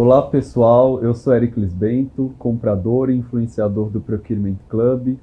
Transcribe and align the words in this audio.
Olá 0.00 0.22
pessoal, 0.22 1.02
eu 1.02 1.12
sou 1.12 1.34
Eric 1.34 1.58
Lisbento, 1.58 2.32
comprador 2.38 3.10
e 3.10 3.16
influenciador 3.16 3.90
do 3.90 4.00
Procurement 4.00 4.54
Club. 4.68 5.16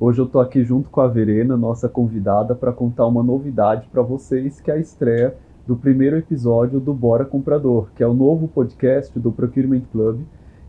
Hoje 0.00 0.22
eu 0.22 0.24
estou 0.24 0.40
aqui 0.40 0.64
junto 0.64 0.88
com 0.88 1.02
a 1.02 1.06
Verena, 1.06 1.54
nossa 1.54 1.86
convidada, 1.86 2.54
para 2.54 2.72
contar 2.72 3.06
uma 3.06 3.22
novidade 3.22 3.86
para 3.92 4.00
vocês, 4.00 4.58
que 4.58 4.70
é 4.70 4.74
a 4.74 4.78
estreia 4.78 5.34
do 5.66 5.76
primeiro 5.76 6.16
episódio 6.16 6.80
do 6.80 6.94
Bora 6.94 7.26
Comprador, 7.26 7.90
que 7.94 8.02
é 8.02 8.06
o 8.06 8.14
novo 8.14 8.48
podcast 8.48 9.18
do 9.18 9.30
Procurement 9.30 9.82
Club, 9.92 10.22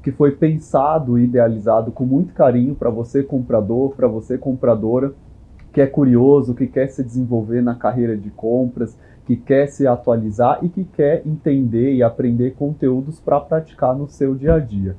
que 0.03 0.11
foi 0.11 0.31
pensado 0.31 1.17
e 1.17 1.23
idealizado 1.23 1.89
com 1.89 2.03
muito 2.03 2.33
carinho 2.33 2.75
para 2.75 2.89
você 2.89 3.23
comprador, 3.23 3.95
para 3.95 4.09
você 4.09 4.37
compradora, 4.37 5.13
que 5.71 5.79
é 5.79 5.87
curioso, 5.87 6.53
que 6.53 6.67
quer 6.67 6.87
se 6.87 7.01
desenvolver 7.01 7.61
na 7.61 7.75
carreira 7.75 8.17
de 8.17 8.29
compras, 8.29 8.97
que 9.25 9.35
quer 9.35 9.67
se 9.67 9.87
atualizar 9.87 10.59
e 10.61 10.69
que 10.69 10.83
quer 10.83 11.21
entender 11.25 11.93
e 11.93 12.03
aprender 12.03 12.55
conteúdos 12.55 13.19
para 13.19 13.39
praticar 13.39 13.95
no 13.95 14.07
seu 14.07 14.35
dia 14.35 14.55
a 14.55 14.59
dia. 14.59 14.95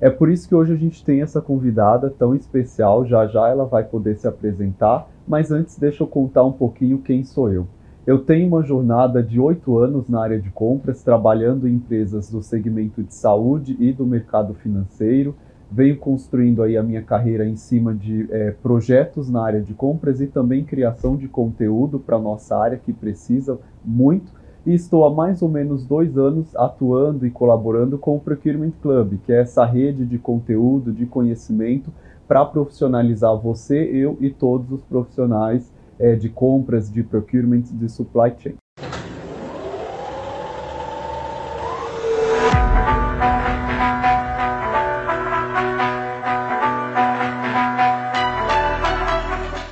É 0.00 0.10
por 0.10 0.30
isso 0.30 0.48
que 0.48 0.54
hoje 0.54 0.72
a 0.72 0.76
gente 0.76 1.04
tem 1.04 1.22
essa 1.22 1.40
convidada 1.40 2.10
tão 2.10 2.34
especial, 2.34 3.06
já 3.06 3.26
já 3.26 3.48
ela 3.48 3.64
vai 3.64 3.82
poder 3.84 4.16
se 4.16 4.28
apresentar, 4.28 5.08
mas 5.26 5.50
antes 5.50 5.78
deixa 5.78 6.02
eu 6.02 6.06
contar 6.06 6.44
um 6.44 6.52
pouquinho 6.52 6.98
quem 6.98 7.24
sou 7.24 7.50
eu. 7.50 7.66
Eu 8.06 8.18
tenho 8.18 8.46
uma 8.46 8.62
jornada 8.62 9.20
de 9.22 9.40
oito 9.40 9.78
anos 9.78 10.08
na 10.08 10.22
área 10.22 10.40
de 10.40 10.50
compras, 10.50 11.02
trabalhando 11.02 11.66
em 11.66 11.74
empresas 11.74 12.30
do 12.30 12.40
segmento 12.40 13.02
de 13.02 13.12
saúde 13.12 13.76
e 13.80 13.92
do 13.92 14.06
mercado 14.06 14.54
financeiro. 14.54 15.34
Venho 15.70 15.96
construindo 15.96 16.62
aí 16.62 16.76
a 16.76 16.82
minha 16.82 17.02
carreira 17.02 17.44
em 17.44 17.56
cima 17.56 17.92
de 17.92 18.28
é, 18.30 18.52
projetos 18.52 19.28
na 19.28 19.44
área 19.44 19.60
de 19.60 19.74
compras 19.74 20.20
e 20.20 20.26
também 20.26 20.64
criação 20.64 21.16
de 21.16 21.26
conteúdo 21.26 21.98
para 21.98 22.18
nossa 22.18 22.56
área 22.56 22.78
que 22.78 22.92
precisa 22.92 23.58
muito. 23.84 24.32
E 24.64 24.74
estou 24.74 25.04
há 25.04 25.14
mais 25.14 25.42
ou 25.42 25.48
menos 25.48 25.84
dois 25.84 26.16
anos 26.16 26.54
atuando 26.56 27.26
e 27.26 27.30
colaborando 27.30 27.98
com 27.98 28.16
o 28.16 28.20
Procurement 28.20 28.72
Club, 28.82 29.18
que 29.24 29.32
é 29.32 29.40
essa 29.40 29.64
rede 29.64 30.04
de 30.04 30.18
conteúdo, 30.18 30.92
de 30.92 31.06
conhecimento 31.06 31.90
para 32.26 32.44
profissionalizar 32.44 33.36
você, 33.36 33.78
eu 33.92 34.16
e 34.20 34.30
todos 34.30 34.72
os 34.72 34.82
profissionais 34.82 35.72
é, 35.98 36.14
de 36.14 36.28
compras, 36.28 36.90
de 36.90 37.02
procurement, 37.02 37.62
de 37.62 37.88
supply 37.88 38.32
chain. 38.38 38.56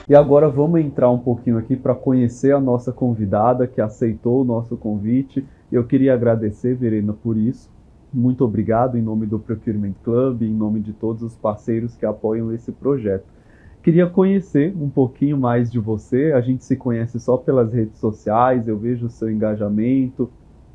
E 0.06 0.14
agora 0.14 0.50
vamos 0.50 0.82
entrar 0.82 1.10
um 1.10 1.18
pouquinho 1.18 1.56
aqui 1.56 1.74
para 1.74 1.94
conhecer 1.94 2.54
a 2.54 2.60
nossa 2.60 2.92
convidada 2.92 3.66
que 3.66 3.80
aceitou 3.80 4.42
o 4.42 4.44
nosso 4.44 4.76
convite. 4.76 5.42
Eu 5.72 5.84
queria 5.84 6.12
agradecer, 6.12 6.74
Verena, 6.74 7.14
por 7.14 7.38
isso. 7.38 7.70
Muito 8.12 8.44
obrigado 8.44 8.98
em 8.98 9.02
nome 9.02 9.24
do 9.24 9.38
Procurement 9.38 9.94
Club, 10.04 10.42
em 10.42 10.52
nome 10.52 10.80
de 10.80 10.92
todos 10.92 11.22
os 11.22 11.34
parceiros 11.34 11.96
que 11.96 12.04
apoiam 12.04 12.52
esse 12.52 12.70
projeto. 12.70 13.24
Queria 13.82 14.06
conhecer 14.06 14.76
um 14.76 14.90
pouquinho 14.90 15.38
mais 15.38 15.72
de 15.72 15.78
você. 15.78 16.32
A 16.32 16.40
gente 16.42 16.64
se 16.64 16.76
conhece 16.76 17.18
só 17.18 17.38
pelas 17.38 17.72
redes 17.72 17.98
sociais, 17.98 18.68
eu 18.68 18.76
vejo 18.76 19.06
o 19.06 19.10
seu 19.10 19.30
engajamento, 19.30 20.30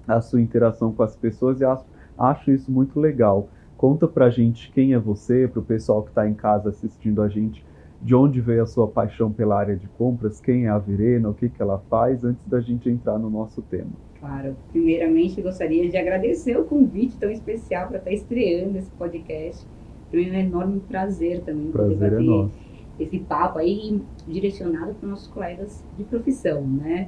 a 0.08 0.22
sua 0.22 0.42
interação 0.42 0.92
com 0.92 1.04
as 1.04 1.16
pessoas 1.16 1.62
e 1.62 1.66
acho, 1.66 1.86
acho 2.18 2.50
isso 2.50 2.72
muito 2.72 3.00
legal. 3.00 3.48
Conta 3.78 4.08
pra 4.08 4.32
gente 4.32 4.72
quem 4.72 4.94
é 4.94 5.00
você, 5.00 5.48
para 5.48 5.60
o 5.60 5.64
pessoal 5.64 6.02
que 6.02 6.10
está 6.10 6.28
em 6.28 6.34
casa 6.34 6.70
assistindo 6.70 7.22
a 7.22 7.30
gente, 7.30 7.64
de 8.02 8.16
onde 8.16 8.40
veio 8.40 8.64
a 8.64 8.66
sua 8.66 8.88
paixão 8.88 9.32
pela 9.32 9.58
área 9.58 9.76
de 9.76 9.88
compras, 9.90 10.40
quem 10.40 10.66
é 10.66 10.70
a 10.70 10.78
Verena, 10.78 11.30
o 11.30 11.34
que, 11.34 11.50
que 11.50 11.62
ela 11.62 11.80
faz, 11.90 12.24
antes 12.24 12.46
da 12.46 12.62
gente 12.62 12.90
entrar 12.90 13.20
no 13.20 13.30
nosso 13.30 13.62
tema. 13.62 13.92
Claro, 14.20 14.56
primeiramente 14.72 15.42
gostaria 15.42 15.90
de 15.90 15.98
agradecer 15.98 16.58
o 16.58 16.66
convite 16.66 17.18
tão 17.18 17.30
especial 17.30 17.88
para 17.88 17.98
estar 17.98 18.12
estreando 18.12 18.78
esse 18.78 18.90
podcast. 18.92 19.66
Para 20.10 20.20
mim 20.20 20.30
é 20.30 20.32
um 20.32 20.40
enorme 20.40 20.80
prazer 20.82 21.42
também 21.42 21.72
prazer 21.72 21.96
poder 21.96 22.10
bater 22.12 22.24
é 22.24 22.28
nosso 22.28 22.70
esse 23.00 23.20
papo 23.20 23.60
aí 23.60 24.02
direcionado 24.28 24.94
para 24.94 25.10
nossos 25.10 25.28
colegas 25.28 25.84
de 25.98 26.04
profissão, 26.04 26.62
né? 26.62 27.08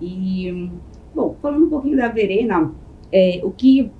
E, 0.00 0.70
bom, 1.14 1.36
falando 1.40 1.66
um 1.66 1.70
pouquinho 1.70 1.96
da 1.96 2.08
Verena, 2.08 2.72
é, 3.12 3.40
o 3.44 3.50
que 3.50 3.90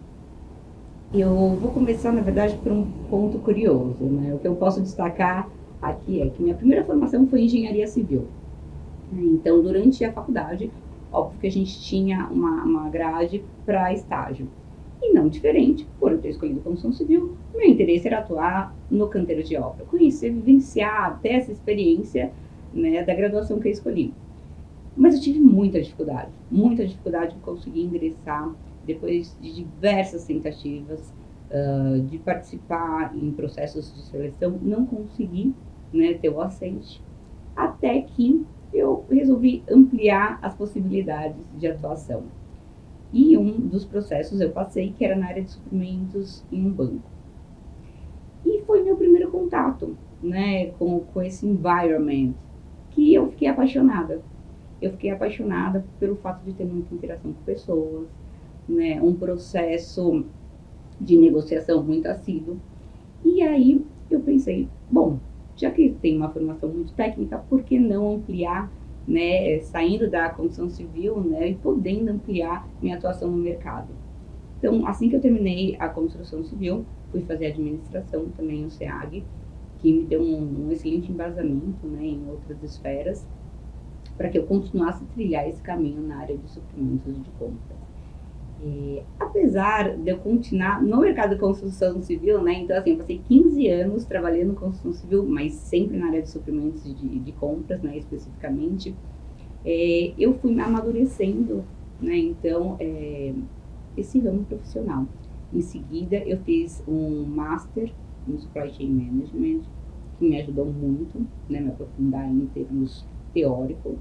eu 1.15 1.57
vou 1.61 1.71
começar, 1.71 2.13
na 2.13 2.21
verdade, 2.21 2.57
por 2.63 2.73
um 2.73 2.85
ponto 3.09 3.39
curioso, 3.39 4.05
né? 4.05 4.35
O 4.35 4.39
que 4.39 4.49
eu 4.49 4.57
posso 4.57 4.81
destacar 4.81 5.49
aqui 5.81 6.21
é 6.21 6.29
que 6.29 6.43
minha 6.43 6.55
primeira 6.55 6.85
formação 6.85 7.27
foi 7.27 7.43
engenharia 7.43 7.87
civil. 7.87 8.29
Então, 9.13 9.63
durante 9.63 10.05
a 10.05 10.13
faculdade, 10.13 10.71
óbvio 11.13 11.41
que 11.41 11.47
a 11.47 11.51
gente 11.51 11.81
tinha 11.81 12.29
uma, 12.31 12.65
uma 12.65 12.89
grade 12.89 13.43
para 13.65 13.93
estágio. 13.93 14.49
E 15.03 15.13
não 15.13 15.29
diferente, 15.29 15.87
por 15.99 16.13
eu 16.13 16.19
ter 16.19 16.29
escolhido 16.29 16.61
construção 16.61 16.93
civil, 16.93 17.35
meu 17.55 17.67
interesse 17.67 18.07
era 18.07 18.19
atuar 18.19 18.75
no 18.91 19.09
canteiro 19.09 19.43
de 19.43 19.57
obra, 19.57 19.85
conhecer, 19.87 20.31
vivenciar 20.31 21.07
até 21.07 21.35
essa 21.35 21.51
experiência 21.51 22.31
né, 22.73 23.03
da 23.03 23.15
graduação 23.15 23.59
que 23.59 23.69
eu 23.69 23.73
escolhi. 23.73 24.13
Mas 24.97 25.15
eu 25.15 25.21
tive 25.21 25.41
muita 25.41 25.81
dificuldade, 25.81 26.31
muita 26.51 26.87
dificuldade 26.87 27.35
de 27.35 27.41
conseguir 27.41 27.83
ingressar 27.83 28.55
depois 28.85 29.37
de 29.41 29.55
diversas 29.55 30.27
tentativas 30.27 31.13
uh, 31.51 32.01
de 32.03 32.19
participar 32.19 33.15
em 33.17 33.31
processos 33.33 33.95
de 33.95 34.03
seleção, 34.03 34.59
não 34.63 34.85
consegui 34.85 35.55
né, 35.93 36.15
ter 36.15 36.29
o 36.29 36.41
aceite, 36.41 37.03
até 37.57 38.01
que 38.01 38.45
eu 38.73 39.05
resolvi 39.11 39.63
ampliar 39.69 40.39
as 40.43 40.55
possibilidades 40.55 41.37
de 41.59 41.67
atuação. 41.67 42.25
E 43.13 43.37
um 43.37 43.53
dos 43.53 43.85
processos 43.85 44.41
eu 44.41 44.51
passei, 44.51 44.93
que 44.97 45.05
era 45.05 45.17
na 45.17 45.27
área 45.27 45.43
de 45.43 45.51
suprimentos 45.51 46.45
em 46.53 46.65
um 46.65 46.71
banco. 46.71 47.11
E 48.47 48.63
foi 48.63 48.83
meu 48.83 48.97
primeiro 48.97 49.31
contato 49.31 49.97
né, 50.23 50.67
com, 50.79 51.01
com 51.01 51.23
esse 51.23 51.47
environment, 51.47 52.33
que 52.91 53.13
eu 53.15 53.29
fiquei 53.31 53.49
apaixonada. 53.49 54.23
Eu 54.81 54.93
fiquei 54.93 55.11
apaixonada 55.11 55.85
pelo 55.99 56.17
fato 56.17 56.45
de 56.45 56.53
ter 56.53 56.65
muita 56.65 56.95
interação 56.95 57.33
com 57.33 57.43
pessoas, 57.43 58.09
né, 58.69 59.01
um 59.03 59.15
processo 59.15 60.25
de 61.01 61.17
negociação 61.17 61.83
muito 61.83 62.07
assíduo. 62.07 62.59
E 63.25 63.43
aí 63.43 63.85
eu 64.11 64.21
pensei, 64.21 64.69
bom, 64.91 65.19
já 65.61 65.71
que 65.71 65.91
tem 66.01 66.17
uma 66.17 66.31
formação 66.31 66.71
muito 66.71 66.93
técnica, 66.95 67.39
por 67.39 67.63
que 67.63 67.79
não 67.79 68.17
ampliar 68.17 68.73
né, 69.07 69.59
saindo 69.61 70.09
da 70.09 70.31
construção 70.31 70.71
civil, 70.71 71.21
né, 71.21 71.51
e 71.51 71.55
podendo 71.55 72.11
ampliar 72.11 72.67
minha 72.81 72.97
atuação 72.97 73.31
no 73.31 73.37
mercado. 73.37 73.89
Então, 74.59 74.87
assim 74.87 75.09
que 75.09 75.17
eu 75.17 75.21
terminei 75.21 75.77
a 75.79 75.89
construção 75.89 76.45
civil, 76.45 76.87
fui 77.11 77.23
fazer 77.23 77.47
administração 77.47 78.31
também 78.31 78.63
no 78.63 78.71
SEAG, 78.71 79.25
que 79.79 79.93
me 79.93 80.05
deu 80.05 80.23
um, 80.23 80.67
um 80.67 80.71
excelente 80.71 81.11
embasamento, 81.11 81.87
né, 81.87 82.05
em 82.05 82.29
outras 82.29 82.63
esferas, 82.63 83.27
para 84.17 84.29
que 84.29 84.39
eu 84.39 84.47
continuasse 84.47 85.03
a 85.03 85.07
trilhar 85.09 85.49
esse 85.49 85.63
caminho 85.63 86.03
na 86.03 86.19
área 86.19 86.37
de 86.37 86.49
suprimentos 86.49 87.21
de 87.23 87.31
compras. 87.33 87.90
E, 88.63 89.03
apesar 89.19 89.97
de 89.97 90.11
eu 90.11 90.19
continuar 90.19 90.83
no 90.83 91.01
mercado 91.01 91.35
de 91.35 91.41
construção 91.41 92.03
civil, 92.03 92.43
né, 92.43 92.55
então 92.55 92.77
assim, 92.77 92.91
eu 92.91 92.99
passei 92.99 93.19
15 93.19 93.69
anos 93.69 94.05
trabalhando 94.05 94.53
em 94.53 94.55
construção 94.55 94.93
civil, 94.93 95.27
mas 95.27 95.55
sempre 95.55 95.97
na 95.97 96.09
área 96.09 96.23
de 96.23 96.31
suprimentos 96.31 96.83
de, 96.83 97.19
de 97.21 97.33
compras, 97.33 97.83
né, 97.83 97.97
especificamente, 97.97 98.95
é, 99.65 100.15
eu 100.19 100.39
fui 100.41 100.59
amadurecendo, 100.61 101.65
né, 101.99 102.17
então, 102.19 102.77
é, 102.81 103.35
esse 103.97 104.19
ramo 104.21 104.45
profissional. 104.45 105.07
Em 105.53 105.61
seguida, 105.63 106.17
eu 106.17 106.39
fiz 106.45 106.83
um 106.87 107.25
Master 107.25 107.93
em 108.27 108.39
Supply 108.39 108.71
Chain 108.73 108.91
Management, 108.91 109.63
que 110.19 110.29
me 110.29 110.41
ajudou 110.41 110.67
muito, 110.67 111.27
né, 111.49 111.61
me 111.61 111.71
aprofundar 111.71 112.31
em 112.31 112.47
termos 112.47 113.07
teóricos, 113.33 113.99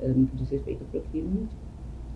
eh, 0.00 0.08
no 0.08 0.26
que 0.26 0.36
diz 0.36 0.50
respeito 0.50 0.82
ao 0.84 0.90
procurement. 0.90 1.48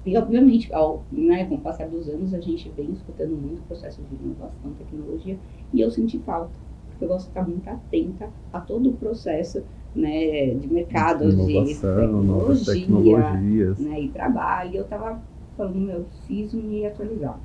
E, 0.06 0.16
obviamente, 0.16 0.72
ao, 0.72 1.02
né, 1.10 1.44
com 1.46 1.56
o 1.56 1.60
passar 1.60 1.88
dos 1.88 2.08
anos, 2.08 2.32
a 2.32 2.40
gente 2.40 2.70
vem 2.76 2.92
escutando 2.92 3.36
muito 3.36 3.60
processo 3.66 4.00
de 4.02 4.14
inovação, 4.14 4.70
tecnologia, 4.78 5.36
e 5.74 5.80
eu 5.80 5.90
senti 5.90 6.18
falta, 6.20 6.52
porque 6.88 7.04
eu 7.04 7.08
gosto 7.08 7.24
de 7.24 7.30
estar 7.30 7.46
muito 7.46 7.68
atenta 7.68 8.30
a 8.52 8.60
todo 8.60 8.90
o 8.90 8.92
processo 8.92 9.64
né, 9.96 10.54
de 10.54 10.72
mercado, 10.72 11.24
inovação, 11.24 11.64
de 11.64 11.74
tecnologia, 11.74 12.74
tecnologias. 12.74 13.78
Né, 13.80 14.00
e 14.02 14.08
trabalho. 14.10 14.72
E 14.72 14.76
eu 14.76 14.84
estava 14.84 15.20
falando, 15.56 15.80
meu, 15.80 16.04
preciso 16.04 16.58
me 16.58 16.86
atualizar. 16.86 17.40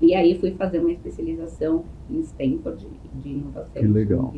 E 0.00 0.14
aí 0.14 0.36
fui 0.38 0.52
fazer 0.52 0.80
uma 0.80 0.90
especialização 0.90 1.84
em 2.10 2.20
Stanford 2.20 2.84
de, 2.84 3.22
de 3.22 3.28
inovação. 3.28 3.82
Que 3.82 3.88
legal. 3.88 4.34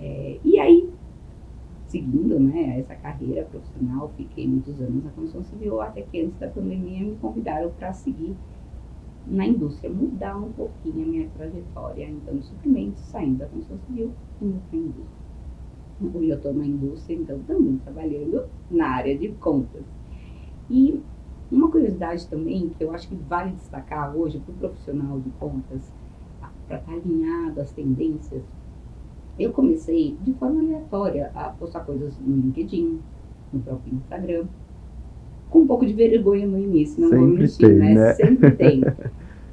É, 0.00 0.38
e 0.44 0.58
aí 0.58 0.83
seguindo 1.94 2.40
né, 2.40 2.80
essa 2.80 2.96
carreira 2.96 3.44
profissional, 3.44 4.12
fiquei 4.16 4.48
muitos 4.48 4.80
anos 4.80 5.04
na 5.04 5.10
construção 5.12 5.44
civil, 5.44 5.80
até 5.80 6.02
que 6.02 6.22
antes 6.22 6.36
da 6.40 6.48
pandemia 6.48 7.06
me 7.06 7.14
convidaram 7.18 7.70
para 7.70 7.92
seguir 7.92 8.34
na 9.28 9.46
indústria, 9.46 9.88
mudar 9.88 10.36
um 10.36 10.50
pouquinho 10.50 11.04
a 11.04 11.06
minha 11.06 11.28
trajetória. 11.28 12.08
Então, 12.08 12.42
suprimentos, 12.42 13.00
saindo 13.04 13.38
da 13.38 13.46
construção 13.46 13.78
civil, 13.86 14.10
indo 14.42 14.60
para 14.68 14.76
a 14.76 14.82
indústria. 14.82 15.24
Hoje 16.02 16.28
eu 16.30 16.36
estou 16.36 16.52
na 16.52 16.66
indústria, 16.66 17.14
então 17.14 17.38
também 17.46 17.76
trabalhando 17.78 18.44
na 18.68 18.88
área 18.88 19.16
de 19.16 19.28
compras. 19.28 19.84
E 20.68 21.00
Uma 21.52 21.70
curiosidade 21.70 22.26
também, 22.26 22.70
que 22.70 22.82
eu 22.82 22.90
acho 22.90 23.06
que 23.06 23.14
vale 23.14 23.52
destacar 23.52 24.16
hoje 24.16 24.40
para 24.40 24.52
o 24.52 24.56
profissional 24.56 25.20
de 25.20 25.30
contas, 25.38 25.92
para 26.66 26.78
estar 26.78 26.90
tá 26.90 26.92
alinhado 26.92 27.60
às 27.60 27.70
tendências, 27.70 28.42
eu 29.38 29.52
comecei 29.52 30.16
de 30.20 30.32
forma 30.34 30.60
aleatória 30.60 31.30
a 31.34 31.50
postar 31.50 31.80
coisas 31.80 32.18
no 32.18 32.36
LinkedIn, 32.36 33.02
no 33.52 33.60
próprio 33.62 33.94
Instagram, 33.94 34.46
com 35.48 35.60
um 35.60 35.66
pouco 35.66 35.86
de 35.86 35.92
vergonha 35.92 36.46
no 36.46 36.58
início, 36.58 37.00
não 37.00 37.10
Sempre 37.10 37.26
vou 37.26 37.36
mentir, 37.36 37.58
tem, 37.58 37.78
né? 37.78 37.94
né? 37.94 38.12
Sempre 38.14 38.50
tem. 38.56 38.82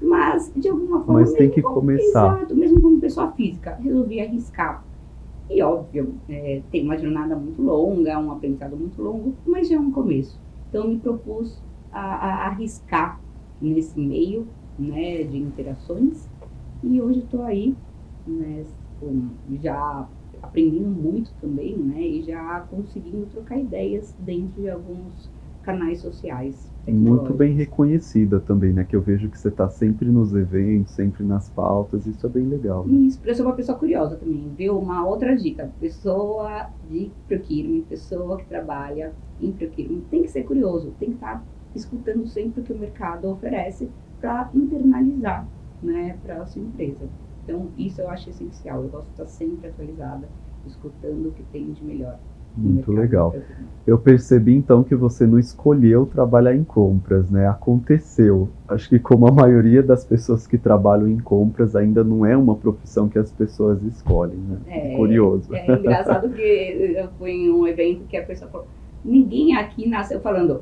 Mas, 0.01 0.51
de 0.55 0.67
alguma 0.67 1.03
forma, 1.03 1.21
Mas 1.21 1.31
tem 1.33 1.41
mesmo 1.41 1.55
que 1.55 1.61
como- 1.61 1.75
começar. 1.75 2.37
Exato, 2.37 2.55
mesmo 2.55 2.81
como 2.81 2.99
pessoa 2.99 3.31
física, 3.33 3.75
resolvi 3.75 4.19
arriscar. 4.19 4.83
E 5.49 5.61
óbvio, 5.61 6.19
é, 6.29 6.63
tem 6.71 6.83
uma 6.83 6.97
jornada 6.97 7.35
muito 7.35 7.61
longa, 7.61 8.17
um 8.19 8.31
aprendizado 8.31 8.77
muito 8.77 9.01
longo, 9.01 9.37
mas 9.45 9.67
já 9.67 9.75
é 9.75 9.79
um 9.79 9.91
começo. 9.91 10.39
Então, 10.69 10.87
me 10.87 10.97
propus 10.99 11.61
a, 11.91 11.99
a 11.99 12.47
arriscar 12.47 13.21
nesse 13.59 13.99
meio 13.99 14.47
né, 14.77 15.23
de 15.23 15.37
interações. 15.37 16.29
E 16.81 17.01
hoje 17.01 17.19
estou 17.19 17.43
aí, 17.43 17.75
né, 18.25 18.65
já 19.61 20.07
aprendendo 20.41 20.89
muito 20.89 21.31
também, 21.39 21.77
né, 21.77 22.01
e 22.01 22.23
já 22.23 22.61
conseguindo 22.61 23.25
trocar 23.27 23.57
ideias 23.57 24.15
dentro 24.19 24.61
de 24.61 24.69
alguns 24.69 25.29
canais 25.63 25.99
sociais. 25.99 26.69
Muito 26.87 27.33
bem 27.33 27.53
reconhecida 27.53 28.39
também, 28.39 28.73
né? 28.73 28.83
Que 28.83 28.95
eu 28.95 29.01
vejo 29.01 29.29
que 29.29 29.37
você 29.37 29.49
está 29.49 29.69
sempre 29.69 30.09
nos 30.09 30.33
eventos, 30.33 30.93
sempre 30.93 31.23
nas 31.23 31.47
pautas, 31.49 32.07
isso 32.07 32.25
é 32.25 32.29
bem 32.29 32.47
legal. 32.47 32.85
né? 32.87 32.93
Isso, 33.01 33.19
eu 33.23 33.35
sou 33.35 33.45
uma 33.45 33.55
pessoa 33.55 33.77
curiosa 33.77 34.15
também, 34.15 34.51
viu? 34.57 34.79
Uma 34.79 35.05
outra 35.05 35.35
dica, 35.35 35.71
pessoa 35.79 36.69
de 36.89 37.11
procurement, 37.27 37.83
pessoa 37.83 38.37
que 38.37 38.47
trabalha 38.47 39.13
em 39.39 39.51
procurement, 39.51 40.01
tem 40.09 40.23
que 40.23 40.27
ser 40.29 40.43
curioso, 40.43 40.91
tem 40.99 41.09
que 41.09 41.15
estar 41.15 41.45
escutando 41.75 42.25
sempre 42.27 42.61
o 42.61 42.63
que 42.63 42.73
o 42.73 42.77
mercado 42.77 43.29
oferece 43.29 43.87
para 44.19 44.49
internalizar, 44.53 45.47
né, 45.81 46.17
para 46.23 46.41
a 46.41 46.45
sua 46.45 46.61
empresa. 46.61 47.07
Então, 47.51 47.67
isso 47.77 47.99
eu 47.99 48.09
acho 48.09 48.29
essencial, 48.29 48.81
eu 48.81 48.89
gosto 48.89 49.07
de 49.07 49.11
estar 49.11 49.25
sempre 49.25 49.67
atualizada, 49.67 50.29
escutando 50.65 51.27
o 51.27 51.31
que 51.31 51.43
tem 51.43 51.69
de 51.73 51.83
melhor. 51.83 52.17
Muito 52.55 52.91
legal. 52.91 53.33
Eu 53.85 53.97
percebi 53.97 54.53
então 54.53 54.83
que 54.83 54.95
você 54.95 55.25
não 55.25 55.39
escolheu 55.39 56.05
trabalhar 56.05 56.55
em 56.55 56.63
compras, 56.63 57.29
né? 57.29 57.47
Aconteceu. 57.47 58.49
Acho 58.67 58.89
que 58.89 58.99
como 58.99 59.27
a 59.27 59.31
maioria 59.31 59.81
das 59.81 60.05
pessoas 60.05 60.45
que 60.47 60.57
trabalham 60.57 61.07
em 61.07 61.17
compras 61.17 61.75
ainda 61.75 62.03
não 62.03 62.25
é 62.25 62.35
uma 62.35 62.55
profissão 62.55 63.07
que 63.07 63.17
as 63.17 63.31
pessoas 63.31 63.81
escolhem, 63.83 64.37
né? 64.37 64.57
É, 64.67 64.95
Curioso. 64.95 65.53
É 65.53 65.73
engraçado 65.73 66.29
que 66.29 66.41
eu 66.41 67.09
fui 67.17 67.31
em 67.31 67.51
um 67.51 67.65
evento 67.65 68.05
que 68.05 68.17
a 68.17 68.23
pessoa 68.23 68.51
falou: 68.51 68.67
ninguém 69.03 69.55
aqui 69.55 69.87
nasceu 69.87 70.19
falando, 70.19 70.61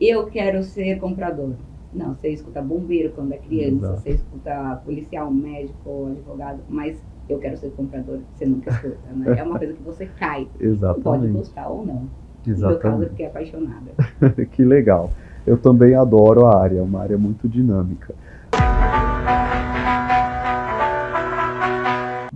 eu 0.00 0.26
quero 0.26 0.62
ser 0.62 0.98
comprador. 0.98 1.54
Não, 1.96 2.14
você 2.14 2.28
escuta 2.28 2.60
bombeiro 2.60 3.12
quando 3.12 3.32
é 3.32 3.38
criança, 3.38 3.76
Exato. 3.76 4.00
você 4.00 4.10
escuta 4.10 4.76
policial, 4.84 5.30
médico, 5.32 6.06
advogado, 6.06 6.62
mas 6.68 7.02
eu 7.28 7.38
quero 7.38 7.56
ser 7.56 7.70
comprador, 7.70 8.20
você 8.34 8.46
nunca 8.46 8.70
escuta, 8.70 9.08
né? 9.12 9.38
É 9.38 9.42
uma 9.42 9.58
coisa 9.58 9.72
que 9.72 9.82
você 9.82 10.06
cai. 10.06 10.46
Pode 10.56 10.64
Exatamente. 10.64 11.32
gostar 11.32 11.68
ou 11.68 11.84
não. 11.84 11.94
No 11.94 12.08
meu 12.44 12.54
caso, 12.54 12.68
eu 12.68 12.70
Exatamente. 12.72 13.10
fiquei 13.10 13.26
apaixonada. 13.26 13.92
que 14.52 14.64
legal. 14.64 15.10
Eu 15.46 15.56
também 15.56 15.94
adoro 15.94 16.46
a 16.46 16.60
área, 16.60 16.78
é 16.78 16.82
uma 16.82 17.00
área 17.00 17.16
muito 17.16 17.48
dinâmica. 17.48 18.14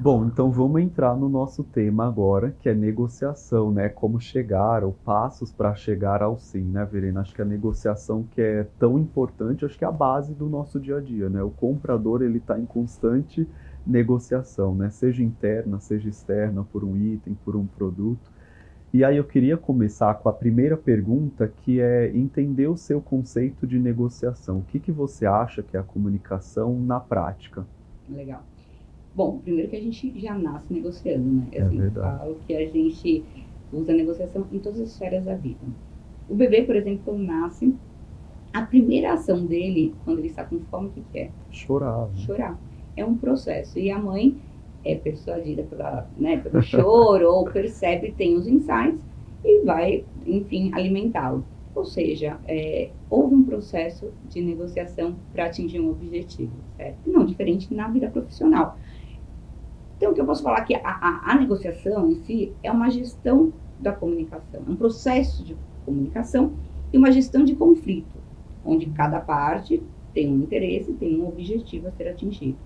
Bom, 0.03 0.25
então 0.25 0.51
vamos 0.51 0.81
entrar 0.81 1.15
no 1.15 1.29
nosso 1.29 1.63
tema 1.63 2.07
agora, 2.07 2.57
que 2.59 2.71
é 2.71 2.75
negociação, 2.75 3.71
né? 3.71 3.91
Como 3.91 4.19
chegar, 4.19 4.83
ou 4.83 4.95
passos 4.95 5.53
para 5.53 5.75
chegar 5.75 6.23
ao 6.23 6.39
sim, 6.39 6.63
né, 6.63 6.87
Verena? 6.87 7.21
Acho 7.21 7.35
que 7.35 7.43
a 7.43 7.45
negociação 7.45 8.23
que 8.23 8.41
é 8.41 8.67
tão 8.79 8.99
importante, 8.99 9.63
acho 9.63 9.77
que 9.77 9.85
é 9.85 9.89
a 9.89 9.93
base 9.93 10.33
do 10.35 10.49
nosso 10.49 10.81
dia 10.81 10.97
a 10.97 11.01
dia, 11.03 11.29
né? 11.29 11.43
O 11.43 11.51
comprador, 11.51 12.23
ele 12.23 12.39
está 12.39 12.59
em 12.59 12.65
constante 12.65 13.47
negociação, 13.87 14.75
né? 14.75 14.89
Seja 14.89 15.23
interna, 15.23 15.79
seja 15.81 16.09
externa, 16.09 16.65
por 16.65 16.83
um 16.83 16.97
item, 16.97 17.35
por 17.35 17.55
um 17.55 17.67
produto. 17.67 18.33
E 18.95 19.05
aí 19.05 19.19
eu 19.19 19.25
queria 19.25 19.59
começar 19.59 20.15
com 20.15 20.31
a 20.31 20.33
primeira 20.33 20.79
pergunta, 20.79 21.47
que 21.47 21.79
é 21.79 22.11
entender 22.17 22.69
o 22.69 22.77
seu 22.77 23.03
conceito 23.03 23.67
de 23.67 23.79
negociação. 23.79 24.61
O 24.61 24.65
que, 24.65 24.81
que 24.81 24.91
você 24.91 25.27
acha 25.27 25.63
que 25.63 25.77
é 25.77 25.81
a 25.81 25.85
comunicação 25.85 26.81
na 26.81 26.99
prática? 26.99 27.67
Legal. 28.09 28.43
Bom, 29.15 29.39
primeiro 29.41 29.69
que 29.69 29.77
a 29.77 29.81
gente 29.81 30.19
já 30.21 30.39
nasce 30.39 30.73
negociando, 30.73 31.25
né? 31.29 31.49
É 31.53 31.63
Assim, 31.63 31.79
verdade. 31.79 32.19
falo 32.19 32.37
que 32.47 32.55
a 32.55 32.67
gente 32.67 33.25
usa 33.73 33.93
a 33.93 33.97
negociação 33.97 34.47
em 34.53 34.59
todas 34.59 34.81
as 34.81 34.89
esferas 34.89 35.25
da 35.25 35.35
vida. 35.35 35.59
O 36.29 36.35
bebê, 36.35 36.63
por 36.63 36.77
exemplo, 36.77 37.03
quando 37.05 37.23
nasce, 37.25 37.75
a 38.53 38.63
primeira 38.63 39.13
ação 39.13 39.47
dele, 39.47 39.95
quando 40.05 40.19
ele 40.19 40.29
está 40.29 40.45
com 40.45 40.59
fome, 40.61 40.89
o 40.89 40.91
que 40.91 41.03
que 41.13 41.19
é? 41.19 41.31
Chorar. 41.51 42.09
né? 42.09 42.17
Chorar. 42.17 42.59
É 42.97 43.05
um 43.05 43.17
processo. 43.17 43.79
E 43.79 43.91
a 43.91 43.99
mãe 43.99 44.37
é 44.85 44.95
persuadida 44.95 45.63
pela, 45.65 46.09
né, 46.17 46.37
pelo 46.39 46.61
choro 46.63 47.29
ou 47.33 47.45
percebe, 47.45 48.13
tem 48.13 48.35
os 48.37 48.47
insights 48.47 49.05
e 49.45 49.65
vai, 49.65 50.05
enfim, 50.27 50.71
alimentá-lo. 50.75 51.45
Ou 51.75 51.85
seja, 51.85 52.39
é, 52.47 52.91
houve 53.09 53.35
um 53.35 53.45
processo 53.45 54.13
de 54.29 54.41
negociação 54.43 55.15
para 55.33 55.47
atingir 55.47 55.81
um 55.81 55.91
objetivo, 55.91 56.53
certo? 56.77 56.99
Não 57.07 57.25
diferente 57.25 57.73
na 57.73 57.89
vida 57.89 58.11
profissional. 58.11 58.77
Então, 60.01 60.13
o 60.13 60.15
que 60.15 60.21
eu 60.23 60.25
posso 60.27 60.43
falar 60.43 60.61
é 60.63 60.65
que 60.65 60.75
a, 60.75 60.81
a, 60.83 61.33
a 61.33 61.39
negociação 61.39 62.11
em 62.11 62.15
si 62.25 62.57
é 62.63 62.73
uma 62.73 62.89
gestão 62.89 63.53
da 63.79 63.93
comunicação, 63.93 64.65
é 64.67 64.71
um 64.71 64.77
processo 64.77 65.45
de 65.45 65.61
comunicação 65.85 66.59
e 66.91 66.97
uma 66.97 67.13
gestão 67.13 67.45
de 67.45 67.55
conflito, 67.55 68.25
onde 68.65 68.87
cada 68.93 69.21
parte 69.21 69.87
tem 70.15 70.33
um 70.33 70.39
interesse, 70.43 70.95
tem 70.95 71.21
um 71.21 71.29
objetivo 71.29 71.87
a 71.89 71.93
ser 71.93 72.09
atingido. 72.09 72.59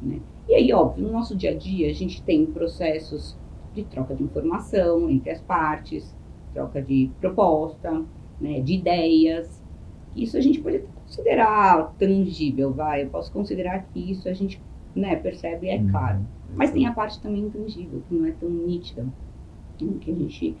Né? 0.00 0.20
E 0.46 0.54
aí, 0.54 0.72
óbvio, 0.74 1.04
no 1.06 1.12
nosso 1.12 1.34
dia 1.34 1.52
a 1.52 1.56
dia, 1.56 1.88
a 1.88 1.94
gente 1.94 2.22
tem 2.22 2.44
processos 2.52 3.40
de 3.72 3.84
troca 3.86 4.14
de 4.14 4.22
informação 4.22 5.08
entre 5.08 5.30
as 5.30 5.40
partes, 5.40 6.14
troca 6.52 6.82
de 6.82 7.16
proposta, 7.18 8.06
né, 8.38 8.60
de 8.60 8.74
ideias. 8.74 9.64
Isso 10.14 10.36
a 10.36 10.40
gente 10.40 10.60
pode 10.60 10.76
até 10.76 10.86
considerar 10.92 11.94
tangível, 11.98 12.74
vai. 12.74 13.04
Eu 13.04 13.10
posso 13.10 13.32
considerar 13.32 13.86
que 13.86 14.12
isso 14.12 14.28
a 14.28 14.34
gente 14.34 14.62
né, 14.94 15.16
percebe, 15.16 15.68
é 15.68 15.78
Uhum. 15.78 15.90
claro. 15.90 16.28
Mas 16.56 16.70
tem 16.72 16.86
a 16.86 16.92
parte 16.92 17.20
também 17.20 17.42
intangível, 17.42 18.02
que 18.02 18.14
não 18.14 18.26
é 18.26 18.32
tão 18.32 18.50
nítida, 18.50 19.06
em 19.80 19.98
que 19.98 20.10
a 20.10 20.14
gente 20.14 20.58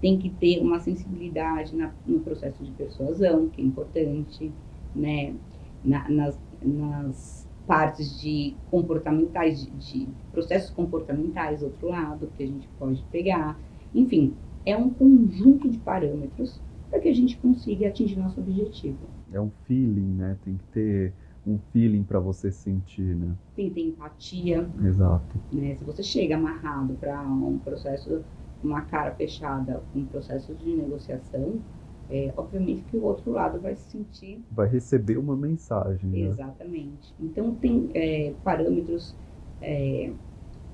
tem 0.00 0.18
que 0.18 0.30
ter 0.30 0.60
uma 0.60 0.80
sensibilidade 0.80 1.74
na- 1.76 1.94
no 2.04 2.20
processo 2.20 2.62
de 2.64 2.72
persuasão, 2.72 3.48
que 3.48 3.60
é 3.60 3.64
importante, 3.64 4.54
né? 4.94 5.36
Na- 5.82 6.08
nas, 6.08 6.40
nas 6.62 7.48
partes 7.66 8.18
de 8.20 8.56
comportamentais, 8.66 9.60
de, 9.64 9.70
de 9.70 10.08
processos 10.32 10.70
comportamentais, 10.70 11.62
outro 11.62 11.88
lado, 11.88 12.30
que 12.36 12.42
a 12.42 12.46
gente 12.46 12.68
pode 12.78 13.02
pegar. 13.04 13.60
Enfim, 13.94 14.36
é 14.64 14.76
um 14.76 14.90
conjunto 14.90 15.68
de 15.68 15.78
parâmetros 15.78 16.60
para 16.90 17.00
que 17.00 17.08
a 17.08 17.14
gente 17.14 17.36
consiga 17.38 17.88
atingir 17.88 18.16
nosso 18.16 18.40
objetivo. 18.40 19.08
É 19.32 19.40
um 19.40 19.50
feeling, 19.66 20.14
né? 20.14 20.38
Tem 20.44 20.56
que 20.56 20.64
ter 20.72 21.14
um 21.46 21.58
feeling 21.72 22.02
para 22.02 22.18
você 22.18 22.50
sentir, 22.50 23.14
né? 23.14 23.36
Tem 23.54 23.68
que 23.68 23.74
ter 23.74 23.80
empatia, 23.82 24.68
Exato. 24.84 25.38
né? 25.52 25.74
Se 25.76 25.84
você 25.84 26.02
chega 26.02 26.36
amarrado 26.36 26.94
para 26.94 27.22
um 27.22 27.58
processo, 27.58 28.24
uma 28.62 28.82
cara 28.82 29.14
fechada, 29.14 29.82
um 29.94 30.04
processo 30.06 30.54
de 30.54 30.74
negociação, 30.76 31.62
é, 32.08 32.32
obviamente 32.36 32.82
que 32.82 32.96
o 32.96 33.02
outro 33.04 33.32
lado 33.32 33.60
vai 33.60 33.74
se 33.74 33.90
sentir 33.90 34.44
Vai 34.50 34.68
receber 34.68 35.16
uma 35.18 35.36
mensagem, 35.36 36.08
né? 36.08 36.28
exatamente. 36.28 37.14
Então 37.18 37.54
tem 37.54 37.90
é, 37.94 38.34
parâmetros, 38.44 39.16
é, 39.60 40.12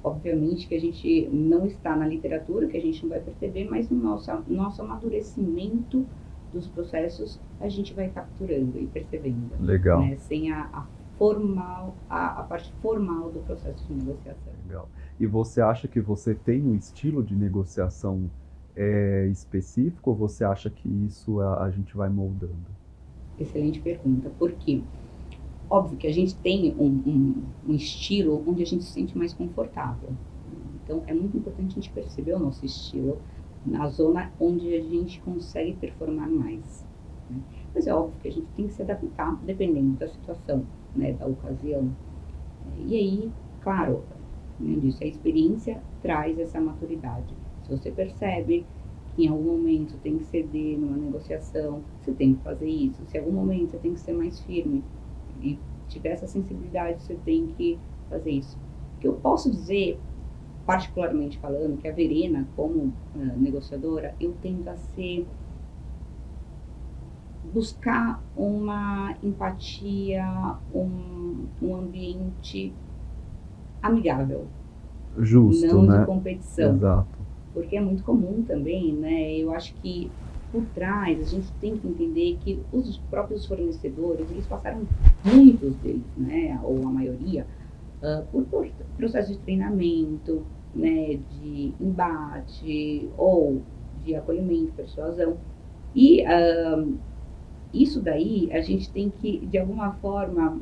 obviamente 0.02 0.66
que 0.66 0.74
a 0.74 0.80
gente 0.80 1.28
não 1.28 1.66
está 1.66 1.96
na 1.96 2.06
literatura, 2.06 2.68
que 2.68 2.76
a 2.76 2.80
gente 2.80 3.02
não 3.02 3.10
vai 3.10 3.20
perceber, 3.20 3.68
mas 3.68 3.88
no 3.90 3.96
nosso, 3.98 4.30
nosso 4.48 4.82
amadurecimento 4.82 6.06
dos 6.52 6.66
processos 6.68 7.40
a 7.60 7.68
gente 7.68 7.94
vai 7.94 8.08
capturando 8.08 8.78
e 8.78 8.86
percebendo, 8.86 9.50
Legal. 9.60 10.00
né? 10.00 10.16
Sem 10.16 10.52
a, 10.52 10.68
a 10.72 10.86
formal, 11.18 11.94
a, 12.08 12.40
a 12.40 12.42
parte 12.42 12.72
formal 12.82 13.30
do 13.30 13.40
processo 13.40 13.86
de 13.86 13.94
negociação. 13.94 14.52
Legal. 14.66 14.88
E 15.18 15.26
você 15.26 15.60
acha 15.60 15.86
que 15.86 16.00
você 16.00 16.34
tem 16.34 16.62
um 16.62 16.74
estilo 16.74 17.22
de 17.22 17.34
negociação 17.34 18.30
é, 18.74 19.28
específico 19.30 20.10
ou 20.10 20.16
você 20.16 20.44
acha 20.44 20.70
que 20.70 20.88
isso 20.88 21.40
a, 21.40 21.64
a 21.64 21.70
gente 21.70 21.96
vai 21.96 22.08
moldando? 22.08 22.82
Excelente 23.38 23.80
pergunta. 23.80 24.30
Por 24.38 24.52
quê? 24.52 24.82
Óbvio 25.68 25.96
que 25.96 26.06
a 26.06 26.12
gente 26.12 26.34
tem 26.36 26.74
um, 26.78 26.86
um, 27.06 27.42
um 27.68 27.74
estilo 27.74 28.42
onde 28.46 28.62
a 28.62 28.66
gente 28.66 28.84
se 28.84 28.92
sente 28.92 29.16
mais 29.16 29.32
confortável. 29.32 30.10
Então, 30.84 31.02
é 31.06 31.14
muito 31.14 31.36
importante 31.36 31.72
a 31.72 31.74
gente 31.74 31.90
perceber 31.90 32.34
o 32.34 32.38
nosso 32.38 32.66
estilo 32.66 33.18
na 33.64 33.88
zona 33.88 34.32
onde 34.40 34.74
a 34.74 34.80
gente 34.80 35.20
consegue 35.20 35.74
performar 35.74 36.28
mais. 36.28 36.86
né? 37.30 37.40
Mas 37.74 37.86
é 37.86 37.94
óbvio 37.94 38.20
que 38.20 38.28
a 38.28 38.32
gente 38.32 38.46
tem 38.56 38.66
que 38.66 38.74
se 38.74 38.82
adaptar 38.82 39.36
dependendo 39.44 39.96
da 39.96 40.08
situação, 40.08 40.64
né, 40.94 41.12
da 41.12 41.26
ocasião. 41.26 41.90
E 42.86 42.96
aí, 42.96 43.30
claro, 43.60 44.04
eu 44.60 44.80
disse, 44.80 45.02
a 45.02 45.06
experiência 45.06 45.82
traz 46.02 46.38
essa 46.38 46.60
maturidade. 46.60 47.34
Se 47.64 47.70
você 47.70 47.90
percebe 47.90 48.66
que 49.14 49.24
em 49.24 49.28
algum 49.28 49.56
momento 49.56 49.96
tem 50.02 50.18
que 50.18 50.24
ceder 50.24 50.78
numa 50.78 50.96
negociação, 50.96 51.82
você 52.00 52.12
tem 52.12 52.34
que 52.34 52.42
fazer 52.42 52.68
isso. 52.68 53.02
Se 53.06 53.16
em 53.16 53.20
algum 53.20 53.32
momento 53.32 53.70
você 53.70 53.78
tem 53.78 53.94
que 53.94 54.00
ser 54.00 54.12
mais 54.12 54.40
firme 54.40 54.82
e 55.40 55.58
tiver 55.88 56.10
essa 56.10 56.26
sensibilidade, 56.26 57.02
você 57.02 57.14
tem 57.24 57.46
que 57.48 57.78
fazer 58.08 58.30
isso. 58.30 58.58
O 58.96 59.00
que 59.00 59.08
eu 59.08 59.14
posso 59.14 59.50
dizer, 59.50 59.98
particularmente 60.66 61.38
falando, 61.38 61.78
que 61.78 61.88
a 61.88 61.92
Verena, 61.92 62.46
como 62.56 62.84
uh, 62.84 62.92
negociadora, 63.36 64.14
eu 64.20 64.32
tento 64.40 64.68
a 64.68 64.76
ser 64.76 65.26
buscar 67.52 68.22
uma 68.36 69.14
empatia, 69.22 70.56
um, 70.74 71.46
um 71.60 71.76
ambiente 71.76 72.72
amigável. 73.82 74.46
Justo, 75.18 75.66
não 75.66 75.82
né? 75.82 75.98
de 76.00 76.06
competição. 76.06 76.74
Exato. 76.74 77.18
Porque 77.52 77.76
é 77.76 77.80
muito 77.80 78.02
comum 78.02 78.42
também, 78.42 78.94
né? 78.94 79.36
Eu 79.36 79.52
acho 79.52 79.74
que 79.74 80.10
por 80.50 80.64
trás 80.74 81.20
a 81.20 81.24
gente 81.24 81.52
tem 81.60 81.76
que 81.76 81.86
entender 81.86 82.38
que 82.40 82.62
os 82.72 82.98
próprios 83.10 83.46
fornecedores, 83.46 84.30
eles 84.30 84.46
passaram, 84.46 84.82
muitos 85.24 85.74
deles, 85.76 86.02
né? 86.16 86.58
Ou 86.62 86.86
a 86.86 86.90
maioria, 86.90 87.46
uh, 88.02 88.26
por, 88.26 88.68
processo 88.96 89.32
de 89.32 89.38
treinamento, 89.38 90.44
né? 90.74 91.18
De 91.30 91.72
embate 91.80 93.08
ou 93.16 93.62
de 94.04 94.14
acolhimento, 94.14 94.72
persuasão. 94.72 95.36
E 95.94 96.22
uh, 96.22 96.98
isso 97.72 98.00
daí 98.00 98.50
a 98.52 98.60
gente 98.60 98.90
tem 98.90 99.08
que, 99.08 99.46
de 99.46 99.58
alguma 99.58 99.92
forma, 99.94 100.60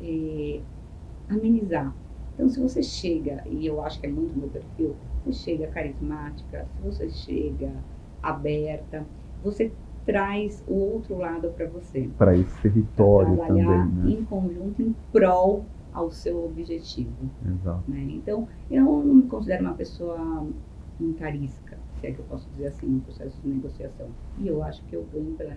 é, 0.00 0.60
amenizar. 1.28 1.94
Então, 2.34 2.48
se 2.48 2.60
você 2.60 2.82
chega, 2.82 3.44
e 3.46 3.66
eu 3.66 3.82
acho 3.82 4.00
que 4.00 4.06
é 4.06 4.10
muito 4.10 4.36
meu 4.36 4.48
perfil, 4.48 4.96
você 5.24 5.32
chega 5.32 5.66
carismática, 5.68 6.66
se 6.76 6.82
você 6.82 7.10
chega 7.10 7.70
aberta, 8.22 9.06
você 9.42 9.70
traz 10.06 10.64
o 10.66 10.74
outro 10.74 11.18
lado 11.18 11.50
para 11.50 11.68
você. 11.68 12.08
Para 12.16 12.36
esse 12.36 12.60
território 12.62 13.36
pra 13.36 13.46
também, 13.46 13.64
trabalhar 13.64 13.86
né? 13.86 14.10
em 14.10 14.24
conjunto, 14.24 14.82
em 14.82 14.94
prol 15.12 15.64
ao 15.92 16.10
seu 16.10 16.44
objetivo. 16.44 17.30
Exato. 17.46 17.82
Né? 17.88 18.00
Então, 18.10 18.46
eu 18.70 18.84
não 18.84 19.14
me 19.14 19.22
considero 19.24 19.64
uma 19.64 19.74
pessoa 19.74 20.46
montarisca, 20.98 21.78
se 22.00 22.06
é 22.06 22.12
que 22.12 22.18
eu 22.18 22.24
posso 22.26 22.48
dizer 22.50 22.68
assim, 22.68 22.86
no 22.86 23.00
processo 23.00 23.40
de 23.42 23.48
negociação. 23.48 24.08
E 24.38 24.48
eu 24.48 24.62
acho 24.62 24.84
que 24.84 24.94
eu 24.94 25.06
ganho 25.12 25.34
pela 25.36 25.54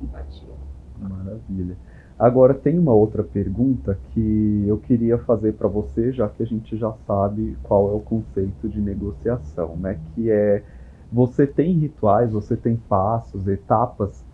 empatia. 0.00 0.54
Maravilha. 0.98 1.76
Agora 2.16 2.54
tem 2.54 2.78
uma 2.78 2.92
outra 2.92 3.24
pergunta 3.24 3.98
que 4.10 4.64
eu 4.68 4.78
queria 4.78 5.18
fazer 5.18 5.54
para 5.54 5.66
você, 5.66 6.12
já 6.12 6.28
que 6.28 6.42
a 6.42 6.46
gente 6.46 6.76
já 6.76 6.92
sabe 7.06 7.58
qual 7.62 7.90
é 7.90 7.92
o 7.92 8.00
conceito 8.00 8.68
de 8.68 8.80
negociação, 8.80 9.76
né? 9.76 9.98
Que 10.14 10.30
é 10.30 10.64
você 11.10 11.46
tem 11.46 11.72
rituais, 11.78 12.32
você 12.32 12.56
tem 12.56 12.76
passos, 12.76 13.46
etapas 13.48 14.24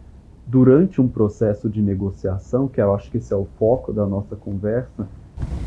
durante 0.47 1.01
um 1.01 1.09
processo 1.09 1.69
de 1.69 1.81
negociação, 1.81 2.69
que 2.69 2.81
eu 2.81 2.95
acho 2.95 3.11
que 3.11 3.19
esse 3.19 3.33
é 3.33 3.37
o 3.37 3.45
foco 3.45 3.93
da 3.93 4.07
nossa 4.07 4.37
conversa. 4.37 5.09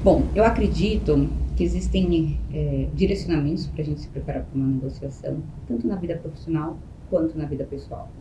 Bom, 0.04 0.22
eu 0.36 0.44
acredito 0.44 1.30
que 1.56 1.64
existem 1.64 2.38
é, 2.54 2.90
direcionamentos 2.94 3.68
para 3.68 3.84
a 3.84 3.86
gente 3.86 4.02
se 4.02 4.10
preparar 4.10 4.44
para 4.44 4.54
uma 4.54 4.68
negociação, 4.68 5.42
tanto 5.66 5.88
na 5.88 5.96
vida 5.96 6.18
profissional 6.18 6.78
quanto 7.10 7.38
na 7.38 7.46
vida 7.46 7.64
pessoal. 7.64 8.12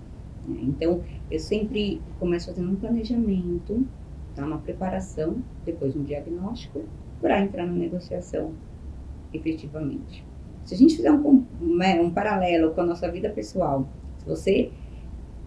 Né? 0.46 0.60
Então, 0.62 1.00
eu 1.28 1.40
sempre 1.40 2.00
começo 2.20 2.46
fazendo 2.46 2.70
um 2.70 2.76
planejamento, 2.76 3.84
tá? 4.36 4.46
uma 4.46 4.58
preparação, 4.58 5.38
depois 5.66 5.96
um 5.96 6.04
diagnóstico, 6.04 6.82
para 7.20 7.40
entrar 7.40 7.66
na 7.66 7.72
negociação 7.72 8.52
efetivamente. 9.34 10.24
Se 10.64 10.74
a 10.74 10.78
gente 10.78 10.94
fizer 10.94 11.10
um, 11.10 11.44
né, 11.60 12.00
um 12.00 12.12
paralelo 12.12 12.70
com 12.74 12.82
a 12.82 12.86
nossa 12.86 13.10
vida 13.10 13.28
pessoal, 13.28 13.88
se 14.18 14.24
você 14.24 14.70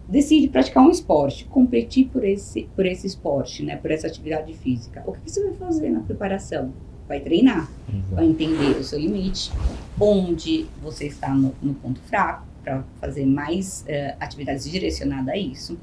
decide 0.08 0.48
praticar 0.48 0.82
um 0.82 0.90
esporte, 0.90 1.44
competir 1.46 2.08
por 2.08 2.24
esse, 2.24 2.68
por 2.74 2.86
esse 2.86 3.06
esporte, 3.06 3.62
né, 3.64 3.76
por 3.76 3.90
essa 3.90 4.06
atividade 4.06 4.52
física, 4.54 5.02
o 5.06 5.12
que 5.12 5.30
você 5.30 5.42
vai 5.42 5.54
fazer 5.54 5.90
na 5.90 6.00
preparação? 6.00 6.72
Vai 7.08 7.20
treinar, 7.20 7.70
vai 8.10 8.26
entender 8.26 8.76
o 8.78 8.82
seu 8.82 8.98
limite, 8.98 9.52
onde 10.00 10.66
você 10.82 11.06
está 11.06 11.32
no, 11.32 11.54
no 11.62 11.74
ponto 11.74 12.00
fraco, 12.00 12.44
para 12.64 12.82
fazer 13.00 13.24
mais 13.24 13.84
uh, 13.88 14.16
atividades 14.18 14.68
direcionadas 14.68 15.28
a 15.28 15.36
isso, 15.36 15.78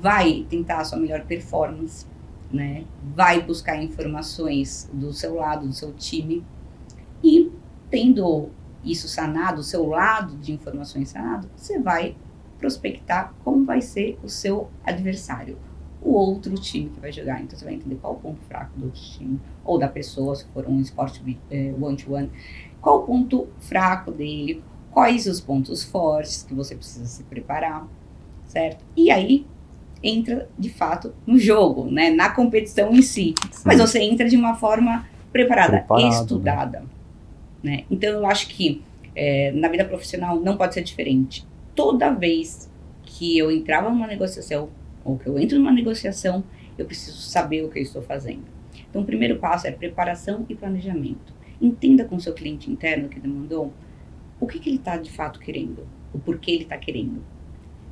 vai 0.00 0.46
tentar 0.48 0.78
a 0.78 0.84
sua 0.84 0.98
melhor 0.98 1.24
performance, 1.24 2.06
né? 2.52 2.84
Vai 3.14 3.42
buscar 3.42 3.82
informações 3.82 4.88
do 4.92 5.12
seu 5.12 5.34
lado, 5.34 5.66
do 5.66 5.72
seu 5.72 5.92
time 5.92 6.44
e 7.24 7.50
tendo 7.90 8.50
isso 8.84 9.08
sanado, 9.08 9.60
o 9.60 9.64
seu 9.64 9.86
lado 9.86 10.36
de 10.36 10.52
informações 10.52 11.08
sanado, 11.08 11.48
você 11.56 11.78
vai 11.80 12.16
prospectar 12.62 13.34
como 13.44 13.64
vai 13.64 13.80
ser 13.80 14.16
o 14.22 14.28
seu 14.28 14.70
adversário, 14.84 15.58
o 16.00 16.12
outro 16.12 16.54
time 16.54 16.90
que 16.90 17.00
vai 17.00 17.12
jogar. 17.12 17.42
Então 17.42 17.58
você 17.58 17.64
vai 17.64 17.74
entender 17.74 17.96
qual 17.96 18.14
o 18.14 18.16
ponto 18.16 18.40
fraco 18.42 18.78
do 18.78 18.86
outro 18.86 19.00
time 19.00 19.40
ou 19.64 19.78
da 19.78 19.88
pessoa, 19.88 20.36
se 20.36 20.46
for 20.54 20.66
um 20.68 20.80
esporte 20.80 21.20
one-to-one, 21.80 22.28
-one, 22.28 22.30
qual 22.80 23.00
o 23.00 23.02
ponto 23.02 23.48
fraco 23.58 24.12
dele, 24.12 24.62
quais 24.92 25.26
os 25.26 25.40
pontos 25.40 25.82
fortes 25.82 26.44
que 26.44 26.54
você 26.54 26.76
precisa 26.76 27.04
se 27.06 27.24
preparar, 27.24 27.86
certo? 28.44 28.84
E 28.96 29.10
aí 29.10 29.44
entra 30.00 30.48
de 30.56 30.68
fato 30.68 31.12
no 31.26 31.38
jogo, 31.38 31.90
né? 31.90 32.10
Na 32.10 32.30
competição 32.30 32.92
em 32.92 33.02
si. 33.02 33.34
Sim. 33.50 33.62
Mas 33.64 33.80
você 33.80 34.00
entra 34.00 34.28
de 34.28 34.36
uma 34.36 34.54
forma 34.54 35.08
preparada, 35.32 35.78
Preparado, 35.78 36.04
né? 36.04 36.08
estudada, 36.08 36.80
né? 36.80 37.76
né? 37.76 37.84
Então 37.90 38.10
eu 38.10 38.26
acho 38.26 38.48
que 38.48 38.82
é, 39.14 39.50
na 39.52 39.68
vida 39.68 39.84
profissional 39.84 40.38
não 40.40 40.56
pode 40.56 40.74
ser 40.74 40.82
diferente. 40.82 41.46
Toda 41.74 42.10
vez 42.10 42.70
que 43.04 43.38
eu 43.38 43.50
entrava 43.50 43.90
numa 43.90 44.06
negociação 44.06 44.70
ou 45.04 45.18
que 45.18 45.26
eu 45.26 45.38
entro 45.38 45.58
numa 45.58 45.72
negociação, 45.72 46.44
eu 46.76 46.86
preciso 46.86 47.18
saber 47.18 47.64
o 47.64 47.68
que 47.68 47.78
eu 47.78 47.82
estou 47.82 48.02
fazendo. 48.02 48.44
Então 48.88 49.02
o 49.02 49.04
primeiro 49.04 49.38
passo 49.38 49.66
é 49.66 49.70
preparação 49.70 50.44
e 50.48 50.54
planejamento. 50.54 51.32
Entenda 51.60 52.04
com 52.04 52.16
o 52.16 52.20
seu 52.20 52.34
cliente 52.34 52.70
interno 52.70 53.08
que 53.08 53.20
demandou 53.20 53.72
o 54.40 54.46
que, 54.46 54.58
que 54.58 54.68
ele 54.68 54.76
está 54.76 54.96
de 54.96 55.10
fato 55.10 55.38
querendo, 55.38 55.86
o 56.12 56.18
porquê 56.18 56.50
ele 56.50 56.64
está 56.64 56.76
querendo, 56.76 57.22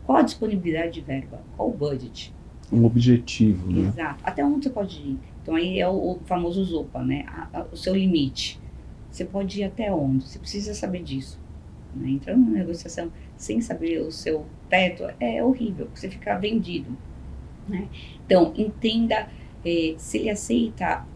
qual 0.04 0.18
a 0.18 0.22
disponibilidade 0.22 0.94
de 0.94 1.00
verba, 1.00 1.40
qual 1.56 1.68
o 1.68 1.72
budget. 1.72 2.34
Um 2.72 2.84
objetivo, 2.84 3.70
né? 3.70 3.88
Exato. 3.88 4.20
Até 4.24 4.44
onde 4.44 4.64
você 4.64 4.70
pode 4.70 5.00
ir? 5.00 5.18
Então 5.42 5.54
aí 5.54 5.80
é 5.80 5.88
o, 5.88 5.92
o 5.92 6.20
famoso 6.24 6.62
ZOPA, 6.64 7.02
né? 7.02 7.24
A, 7.28 7.60
a, 7.60 7.66
o 7.72 7.76
seu 7.76 7.94
limite. 7.94 8.60
Você 9.10 9.24
pode 9.24 9.60
ir 9.60 9.64
até 9.64 9.92
onde? 9.92 10.28
Você 10.28 10.38
precisa 10.38 10.74
saber 10.74 11.02
disso. 11.02 11.39
Né? 11.94 12.10
Entrando 12.10 12.40
numa 12.40 12.58
negociação 12.58 13.10
sem 13.36 13.60
saber 13.60 14.00
o 14.00 14.10
seu 14.10 14.46
teto 14.68 15.04
é 15.18 15.42
horrível, 15.42 15.88
você 15.94 16.08
fica 16.08 16.38
vendido. 16.38 16.96
Né? 17.68 17.88
Então, 18.24 18.52
entenda 18.56 19.28
eh, 19.64 19.94
se 19.98 20.18
ele 20.18 20.30
aceita 20.30 21.06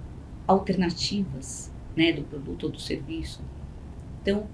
alternativas 0.47 1.73
né, 1.97 2.13
do 2.13 2.23
produto 2.23 2.65
ou 2.65 2.71
do 2.71 2.81
serviço. 2.81 3.43
Então, 4.23 4.47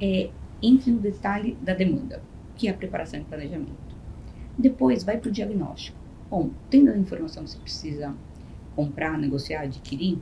é, 0.00 0.30
entre 0.62 0.90
no 0.90 0.98
detalhe 0.98 1.56
da 1.60 1.74
demanda, 1.74 2.22
que 2.56 2.68
é 2.68 2.70
a 2.70 2.74
preparação 2.74 3.20
e 3.20 3.24
planejamento. 3.24 3.96
Depois, 4.58 5.02
vai 5.02 5.18
para 5.18 5.28
o 5.28 5.32
diagnóstico. 5.32 5.98
Bom, 6.30 6.50
tendo 6.70 6.90
a 6.90 6.96
informação 6.96 7.44
que 7.44 7.50
você 7.50 7.58
precisa 7.58 8.14
comprar, 8.74 9.18
negociar, 9.18 9.62
adquirir, 9.62 10.18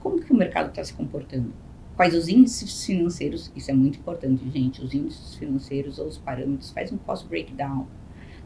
como 0.00 0.20
que 0.20 0.32
o 0.32 0.36
mercado 0.36 0.68
está 0.68 0.82
se 0.84 0.92
comportando? 0.92 1.52
Quais 1.98 2.14
os 2.14 2.28
índices 2.28 2.84
financeiros? 2.84 3.50
Isso 3.56 3.72
é 3.72 3.74
muito 3.74 3.98
importante, 3.98 4.48
gente. 4.50 4.80
Os 4.80 4.94
índices 4.94 5.34
financeiros 5.34 5.98
ou 5.98 6.06
os 6.06 6.16
parâmetros. 6.16 6.70
Faz 6.70 6.92
um 6.92 6.96
cost 6.96 7.26
breakdown, 7.26 7.88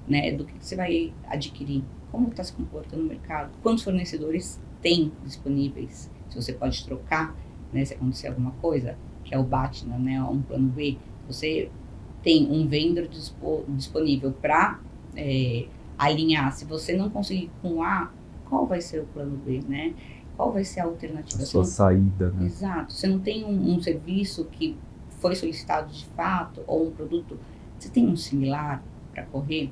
né? 0.08 0.32
Do 0.32 0.46
que 0.46 0.54
você 0.58 0.74
vai 0.74 1.12
adquirir. 1.26 1.84
Como 2.10 2.28
está 2.28 2.42
se 2.42 2.54
comportando 2.54 3.02
o 3.02 3.06
mercado? 3.06 3.52
Quantos 3.62 3.84
fornecedores 3.84 4.58
tem 4.80 5.12
disponíveis? 5.22 6.10
Se 6.30 6.36
você 6.36 6.54
pode 6.54 6.82
trocar, 6.82 7.36
né? 7.70 7.84
Se 7.84 7.92
acontecer 7.92 8.28
alguma 8.28 8.52
coisa, 8.52 8.96
que 9.22 9.34
é 9.34 9.38
o 9.38 9.44
BATNA, 9.44 9.98
né? 9.98 10.22
Um 10.22 10.40
plano 10.40 10.70
B. 10.70 10.96
Você 11.26 11.70
tem 12.22 12.50
um 12.50 12.66
vendor 12.66 13.06
dispo, 13.06 13.66
disponível 13.68 14.32
para 14.32 14.80
é, 15.14 15.66
alinhar. 15.98 16.50
Se 16.56 16.64
você 16.64 16.96
não 16.96 17.10
conseguir 17.10 17.50
com 17.60 17.82
A, 17.82 18.10
qual 18.48 18.66
vai 18.66 18.80
ser 18.80 19.02
o 19.02 19.06
plano 19.08 19.36
B, 19.36 19.60
né? 19.68 19.92
Qual 20.36 20.52
vai 20.52 20.64
ser 20.64 20.80
a 20.80 20.84
alternativa? 20.84 21.42
A 21.42 21.46
sua 21.46 21.64
saída, 21.64 22.30
né? 22.30 22.46
Exato. 22.46 22.92
Você 22.92 23.06
não 23.06 23.18
tem 23.18 23.44
um, 23.44 23.74
um, 23.74 23.80
serviço 23.80 24.44
que 24.46 24.76
foi 25.20 25.34
solicitado 25.34 25.92
de 25.92 26.04
fato 26.06 26.62
ou 26.66 26.88
um 26.88 26.90
produto, 26.90 27.38
você 27.78 27.88
tem 27.88 28.08
um 28.08 28.16
similar 28.16 28.82
para 29.12 29.24
correr, 29.24 29.70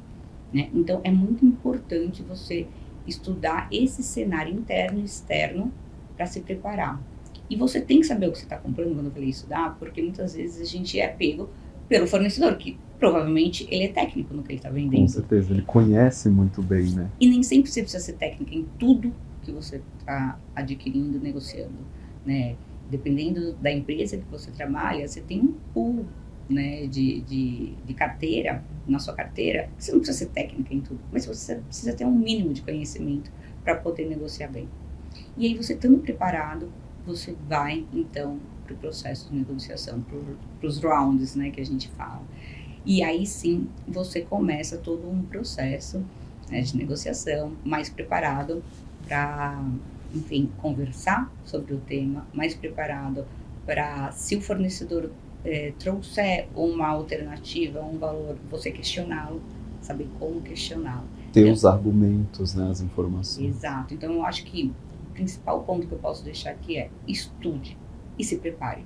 né? 0.53 0.71
Então 0.73 1.01
é 1.03 1.11
muito 1.11 1.45
importante 1.45 2.23
você 2.23 2.67
estudar 3.07 3.69
esse 3.73 4.03
cenário 4.03 4.53
interno 4.53 5.01
e 5.01 5.05
externo 5.05 5.73
para 6.17 6.27
se 6.27 6.41
preparar. 6.41 7.01
E 7.49 7.57
você 7.57 7.81
tem 7.81 8.01
que 8.01 8.07
saber 8.07 8.29
o 8.29 8.33
que 8.33 8.39
você 8.39 8.45
está 8.45 8.57
comprando 8.57 8.95
quando 8.95 9.07
eu 9.07 9.13
falei 9.13 9.29
estudar, 9.29 9.77
porque 9.79 10.01
muitas 10.01 10.35
vezes 10.35 10.61
a 10.61 10.65
gente 10.65 11.01
é 11.01 11.09
pego 11.09 11.49
pelo 11.89 12.07
fornecedor, 12.07 12.57
que 12.57 12.79
provavelmente 13.01 13.67
ele 13.69 13.85
é 13.85 13.89
técnico 13.89 14.33
no 14.33 14.43
que 14.45 14.53
ele 14.53 14.59
está 14.59 14.71
vendendo. 14.71 15.01
Com 15.01 15.09
certeza, 15.09 15.53
ele 15.53 15.63
conhece 15.63 16.29
muito 16.29 16.63
bem, 16.63 16.85
né? 16.93 17.11
E 17.19 17.29
nem 17.29 17.43
sempre 17.43 17.69
você 17.69 17.83
precisa 17.83 18.05
ser 18.05 18.13
técnico 18.13 18.55
em 18.55 18.65
tudo 18.79 19.13
que 19.43 19.53
você 19.53 19.81
está 19.99 20.39
adquirindo, 20.55 21.19
negociando, 21.19 21.79
né? 22.25 22.57
Dependendo 22.91 23.53
da 23.55 23.71
empresa 23.71 24.17
que 24.17 24.25
você 24.31 24.51
trabalha, 24.51 25.07
você 25.07 25.21
tem 25.21 25.41
um 25.41 25.55
pool 25.73 26.05
né, 26.49 26.87
de, 26.89 27.21
de, 27.21 27.75
de, 27.87 27.95
carteira, 27.95 28.65
na 28.87 28.99
sua 28.99 29.15
carteira, 29.15 29.71
você 29.79 29.93
não 29.93 30.01
precisa 30.01 30.19
ser 30.19 30.31
técnica 30.31 30.75
em 30.75 30.81
tudo, 30.81 30.99
mas 31.13 31.25
você 31.25 31.55
precisa 31.55 31.93
ter 31.93 32.05
um 32.05 32.11
mínimo 32.11 32.53
de 32.53 32.63
conhecimento 32.63 33.31
para 33.63 33.77
poder 33.77 34.09
negociar 34.09 34.49
bem. 34.49 34.69
E 35.37 35.47
aí, 35.47 35.57
você 35.57 35.75
estando 35.75 35.99
preparado, 35.99 36.73
você 37.07 37.37
vai, 37.49 37.87
então, 37.93 38.41
para 38.65 38.75
o 38.75 38.77
processo 38.77 39.31
de 39.31 39.37
negociação, 39.37 40.03
para 40.03 40.69
os 40.69 40.83
rounds, 40.83 41.37
né, 41.37 41.51
que 41.51 41.61
a 41.61 41.67
gente 41.67 41.89
fala. 41.91 42.25
E 42.85 43.03
aí 43.03 43.27
sim, 43.27 43.69
você 43.87 44.23
começa 44.23 44.79
todo 44.79 45.09
um 45.09 45.23
processo 45.23 46.03
né, 46.51 46.61
de 46.63 46.77
negociação 46.77 47.53
mais 47.65 47.91
preparado 47.91 48.63
para, 49.11 49.61
enfim, 50.15 50.49
conversar 50.59 51.29
sobre 51.45 51.75
o 51.75 51.79
tema, 51.79 52.25
mais 52.33 52.55
preparado 52.55 53.27
para, 53.67 54.13
se 54.13 54.37
o 54.37 54.41
fornecedor 54.41 55.11
é, 55.45 55.73
trouxer 55.77 56.47
uma 56.55 56.87
alternativa, 56.87 57.83
um 57.83 57.99
valor, 57.99 58.37
você 58.49 58.71
questioná-lo, 58.71 59.43
saber 59.81 60.09
como 60.17 60.41
questioná-lo. 60.43 61.09
Ter 61.33 61.41
então, 61.41 61.53
os 61.53 61.65
argumentos, 61.65 62.55
né, 62.55 62.71
as 62.71 62.81
informações. 62.81 63.57
Exato. 63.57 63.95
Então, 63.95 64.13
eu 64.13 64.25
acho 64.25 64.45
que 64.45 64.73
o 65.11 65.13
principal 65.13 65.65
ponto 65.65 65.89
que 65.89 65.93
eu 65.93 65.99
posso 65.99 66.25
deixar 66.25 66.51
aqui 66.51 66.79
é 66.79 66.89
estude 67.09 67.77
e 68.17 68.23
se 68.23 68.37
prepare. 68.39 68.85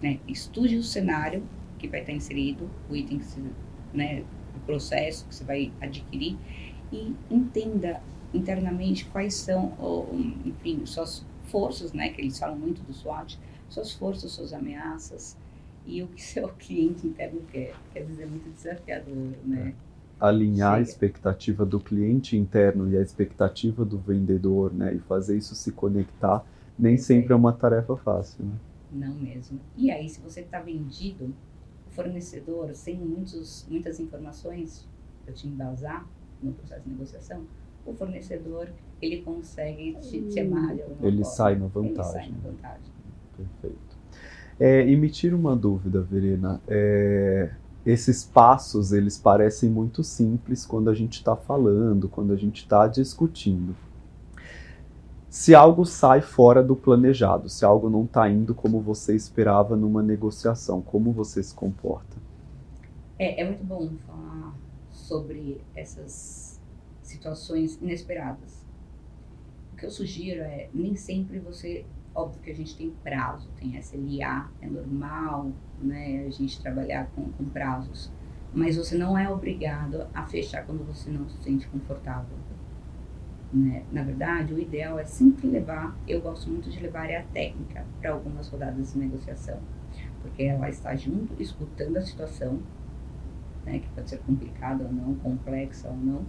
Né? 0.00 0.20
Estude 0.28 0.76
o 0.76 0.82
cenário 0.84 1.42
que 1.76 1.88
vai 1.88 2.00
estar 2.00 2.12
inserido, 2.12 2.70
o 2.88 2.94
item 2.94 3.18
que 3.18 3.24
você, 3.24 3.40
né, 3.92 4.22
o 4.54 4.60
processo 4.60 5.26
que 5.26 5.34
você 5.34 5.42
vai 5.42 5.72
adquirir 5.80 6.36
e 6.92 7.14
entenda 7.28 8.00
internamente 8.32 9.04
quais 9.06 9.34
são, 9.34 9.72
enfim, 10.44 10.84
suas 10.86 11.24
forças, 11.44 11.92
né, 11.92 12.10
que 12.10 12.20
eles 12.20 12.38
falam 12.38 12.56
muito 12.56 12.82
do 12.82 12.92
SWOT, 12.92 13.38
suas 13.68 13.92
forças, 13.92 14.30
suas 14.30 14.52
ameaças 14.52 15.36
e 15.86 16.02
o 16.02 16.06
que 16.06 16.22
seu 16.22 16.48
cliente 16.48 17.06
interno 17.06 17.40
quer. 17.50 17.74
Quer 17.92 18.04
dizer, 18.04 18.24
é 18.24 18.26
muito 18.26 18.50
desafiador, 18.50 19.32
né? 19.44 19.74
É. 19.86 19.90
Alinhar 20.20 20.72
Chega. 20.72 20.78
a 20.78 20.82
expectativa 20.82 21.64
do 21.64 21.80
cliente 21.80 22.36
interno 22.36 22.90
e 22.90 22.96
a 22.96 23.00
expectativa 23.00 23.86
do 23.86 23.98
vendedor, 23.98 24.72
né, 24.72 24.94
e 24.94 24.98
fazer 24.98 25.38
isso 25.38 25.54
se 25.54 25.72
conectar, 25.72 26.44
nem 26.78 26.98
sempre 26.98 27.32
é 27.32 27.36
uma 27.36 27.52
tarefa 27.52 27.96
fácil, 27.96 28.44
né? 28.44 28.52
Não 28.92 29.14
mesmo. 29.14 29.60
E 29.76 29.90
aí, 29.90 30.08
se 30.08 30.20
você 30.20 30.40
está 30.40 30.60
vendido, 30.60 31.32
o 31.86 31.90
fornecedor, 31.90 32.74
sem 32.74 32.96
muitos, 32.96 33.66
muitas 33.68 33.98
informações 34.00 34.86
para 35.24 35.32
te 35.32 35.46
embasar 35.46 36.06
no 36.42 36.52
processo 36.52 36.82
de 36.82 36.90
negociação, 36.90 37.46
o 37.86 37.92
fornecedor 37.94 38.68
ele 39.00 39.22
consegue 39.22 39.96
te, 40.00 40.20
te 40.22 40.40
amarrar 40.40 40.76
de 40.76 40.82
alguma 40.82 41.08
ele 41.08 41.22
forma. 41.22 41.36
Sai 41.36 41.56
na 41.56 41.66
vantagem. 41.66 41.90
Ele 41.90 42.02
sai 42.02 42.30
na 42.30 42.50
vantagem. 42.50 42.92
Perfeito. 43.36 43.90
É, 44.58 44.86
e 44.86 44.96
me 44.96 45.08
tira 45.08 45.34
uma 45.34 45.56
dúvida, 45.56 46.02
Verena. 46.02 46.60
É, 46.68 47.50
esses 47.84 48.24
passos, 48.24 48.92
eles 48.92 49.18
parecem 49.18 49.70
muito 49.70 50.04
simples 50.04 50.66
quando 50.66 50.90
a 50.90 50.94
gente 50.94 51.14
está 51.14 51.34
falando, 51.34 52.08
quando 52.08 52.32
a 52.32 52.36
gente 52.36 52.62
está 52.62 52.86
discutindo. 52.86 53.74
Se 55.30 55.54
algo 55.54 55.86
sai 55.86 56.20
fora 56.20 56.62
do 56.62 56.76
planejado, 56.76 57.48
se 57.48 57.64
algo 57.64 57.88
não 57.88 58.04
está 58.04 58.28
indo 58.28 58.54
como 58.54 58.80
você 58.80 59.14
esperava 59.14 59.76
numa 59.76 60.02
negociação, 60.02 60.82
como 60.82 61.12
você 61.12 61.42
se 61.42 61.54
comporta? 61.54 62.16
É, 63.18 63.40
é 63.40 63.44
muito 63.46 63.64
bom 63.64 63.88
falar 64.06 64.54
sobre 64.90 65.60
essas 65.74 66.39
situações 67.10 67.76
inesperadas. 67.80 68.64
O 69.72 69.76
que 69.76 69.86
eu 69.86 69.90
sugiro 69.90 70.40
é 70.40 70.68
nem 70.72 70.94
sempre 70.94 71.38
você 71.38 71.84
Óbvio 72.12 72.42
que 72.42 72.50
a 72.50 72.54
gente 72.54 72.76
tem 72.76 72.90
prazo, 73.04 73.48
tem 73.56 73.78
SLA, 73.78 74.50
é 74.60 74.66
normal, 74.66 75.52
né, 75.80 76.24
a 76.26 76.30
gente 76.30 76.60
trabalhar 76.60 77.08
com, 77.14 77.30
com 77.30 77.44
prazos. 77.44 78.10
Mas 78.52 78.76
você 78.76 78.98
não 78.98 79.16
é 79.16 79.30
obrigado 79.30 80.08
a 80.12 80.26
fechar 80.26 80.66
quando 80.66 80.84
você 80.84 81.08
não 81.08 81.28
se 81.28 81.40
sente 81.40 81.68
confortável. 81.68 82.36
Né? 83.52 83.84
Na 83.92 84.02
verdade, 84.02 84.52
o 84.52 84.58
ideal 84.58 84.98
é 84.98 85.04
sempre 85.04 85.46
levar, 85.46 85.96
eu 86.06 86.20
gosto 86.20 86.50
muito 86.50 86.68
de 86.68 86.80
levar 86.80 87.08
a 87.08 87.22
técnica 87.22 87.86
para 88.00 88.10
algumas 88.10 88.48
rodadas 88.48 88.92
de 88.92 88.98
negociação, 88.98 89.60
porque 90.20 90.42
ela 90.42 90.68
está 90.68 90.96
junto, 90.96 91.40
escutando 91.40 91.96
a 91.96 92.02
situação, 92.02 92.60
né, 93.64 93.78
que 93.78 93.88
pode 93.90 94.10
ser 94.10 94.18
complicada 94.18 94.84
ou 94.84 94.92
não, 94.92 95.14
complexa 95.14 95.88
ou 95.88 95.96
não, 95.96 96.26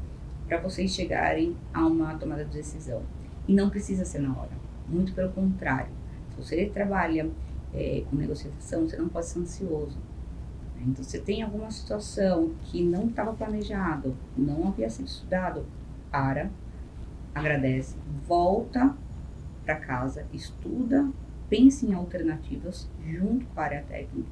para 0.51 0.59
vocês 0.59 0.91
chegarem 0.91 1.55
a 1.73 1.87
uma 1.87 2.13
tomada 2.15 2.43
de 2.43 2.51
decisão. 2.51 3.03
E 3.47 3.55
não 3.55 3.69
precisa 3.69 4.03
ser 4.03 4.19
na 4.19 4.37
hora. 4.37 4.51
Muito 4.85 5.13
pelo 5.13 5.31
contrário. 5.31 5.93
Se 6.29 6.43
você 6.43 6.65
trabalha 6.65 7.31
é, 7.73 8.03
com 8.09 8.17
negociação, 8.17 8.85
você 8.85 8.97
não 8.97 9.07
pode 9.07 9.27
ser 9.27 9.39
ansioso. 9.39 9.97
Né? 10.75 10.87
Então, 10.87 11.05
você 11.05 11.19
tem 11.19 11.41
alguma 11.41 11.71
situação 11.71 12.53
que 12.65 12.83
não 12.83 13.07
estava 13.07 13.31
planejado, 13.31 14.13
não 14.35 14.67
havia 14.67 14.89
sido 14.89 15.07
estudado, 15.07 15.65
para, 16.11 16.51
agradece, 17.33 17.95
volta 18.27 18.93
para 19.63 19.77
casa, 19.77 20.27
estuda, 20.33 21.09
pense 21.47 21.85
em 21.85 21.93
alternativas 21.93 22.89
junto 23.09 23.45
com 23.45 23.61
a 23.61 23.69
técnica, 23.69 24.29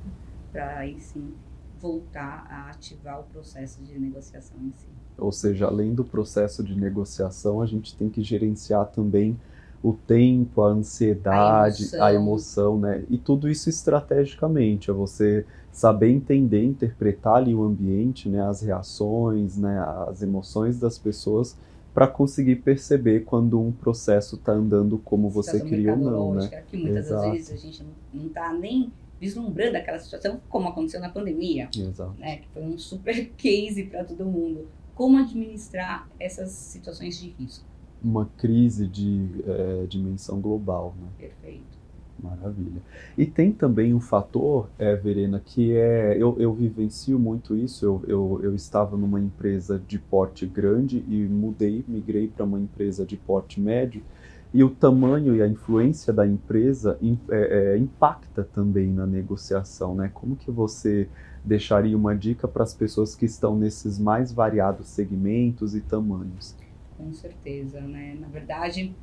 para 0.51 0.79
aí 0.79 0.99
sim 0.99 1.33
voltar 1.79 2.45
a 2.49 2.71
ativar 2.71 3.21
o 3.21 3.23
processo 3.23 3.81
de 3.81 3.97
negociação 3.97 4.57
em 4.59 4.73
si. 4.73 4.89
Ou 5.19 5.31
seja, 5.31 5.67
além 5.67 5.93
do 5.93 6.03
processo 6.03 6.63
de 6.63 6.75
negociação, 6.75 7.61
a 7.61 7.65
gente 7.65 7.95
tem 7.95 8.09
que 8.09 8.21
gerenciar 8.21 8.87
também 8.87 9.37
o 9.81 9.93
tempo, 9.93 10.61
a 10.61 10.69
ansiedade, 10.69 11.83
a 11.83 11.87
emoção. 11.87 12.03
a 12.03 12.13
emoção, 12.13 12.79
né? 12.79 13.03
E 13.09 13.17
tudo 13.17 13.49
isso 13.49 13.69
estrategicamente, 13.69 14.89
é 14.89 14.93
você 14.93 15.45
saber 15.71 16.09
entender, 16.09 16.63
interpretar 16.63 17.35
ali 17.35 17.55
o 17.55 17.63
ambiente, 17.63 18.27
né, 18.27 18.41
as 18.41 18.61
reações, 18.61 19.55
né, 19.57 19.79
as 20.09 20.21
emoções 20.21 20.77
das 20.77 20.97
pessoas 20.97 21.55
para 21.93 22.07
conseguir 22.07 22.57
perceber 22.57 23.21
quando 23.21 23.59
um 23.59 23.71
processo 23.71 24.35
está 24.35 24.51
andando 24.51 24.97
como 24.99 25.29
você 25.29 25.59
queria 25.59 25.93
ou 25.93 25.97
não, 25.97 26.33
né? 26.35 26.63
Que 26.69 26.77
muitas 26.77 27.07
Exato. 27.07 27.31
vezes 27.31 27.51
a 27.51 27.57
gente 27.57 27.83
não 28.13 28.27
está 28.27 28.53
nem 28.53 28.91
vislumbrando 29.19 29.75
aquela 29.77 29.99
situação 29.99 30.39
como 30.47 30.69
aconteceu 30.69 31.01
na 31.01 31.09
pandemia, 31.09 31.69
Exato. 31.75 32.13
né? 32.17 32.37
Que 32.37 32.47
foi 32.53 32.63
um 32.63 32.77
super 32.77 33.29
case 33.35 33.83
para 33.83 34.03
todo 34.03 34.23
mundo. 34.25 34.67
Como 34.99 35.17
administrar 35.17 36.09
essas 36.19 36.51
situações 36.51 37.17
de 37.17 37.29
risco? 37.29 37.65
uma 38.03 38.29
crise 38.37 38.87
de 38.87 39.29
é, 39.45 39.85
dimensão 39.87 40.39
global. 40.39 40.95
Né? 40.99 41.07
Perfeito. 41.17 41.79
Maravilha. 42.21 42.81
E 43.17 43.25
tem 43.25 43.51
também 43.53 43.93
um 43.93 43.99
fator, 44.01 44.69
é, 44.77 44.93
Verena, 44.93 45.41
que 45.43 45.71
é. 45.71 46.17
Eu, 46.17 46.35
eu 46.37 46.53
vivencio 46.53 47.17
muito 47.17 47.55
isso. 47.55 47.85
Eu, 47.85 48.03
eu, 48.07 48.39
eu 48.43 48.55
estava 48.55 48.97
numa 48.97 49.21
empresa 49.21 49.81
de 49.87 49.97
porte 49.97 50.45
grande 50.45 51.03
e 51.07 51.15
mudei, 51.25 51.83
migrei 51.87 52.27
para 52.27 52.43
uma 52.43 52.59
empresa 52.59 53.05
de 53.05 53.15
porte 53.15 53.61
médio. 53.61 54.03
E 54.51 54.63
o 54.63 54.69
tamanho 54.69 55.35
e 55.35 55.41
a 55.41 55.47
influência 55.47 56.11
da 56.11 56.25
empresa 56.25 56.97
é, 57.29 57.73
é, 57.73 57.77
impacta 57.77 58.43
também 58.43 58.87
na 58.87 59.05
negociação, 59.05 59.93
né? 59.93 60.09
Como 60.13 60.35
que 60.35 60.49
você 60.49 61.07
deixaria 61.45 61.95
uma 61.95 62.15
dica 62.15 62.47
para 62.47 62.63
as 62.63 62.73
pessoas 62.73 63.13
que 63.15 63.25
estão 63.25 63.55
nesses 63.55 63.99
mais 63.99 64.31
variados 64.31 64.87
segmentos 64.87 65.75
e 65.75 65.81
tamanhos? 65.81 66.55
com 66.99 67.13
certeza, 67.13 67.79
né? 67.79 68.17
Na 68.19 68.27
verdade, 68.27 68.93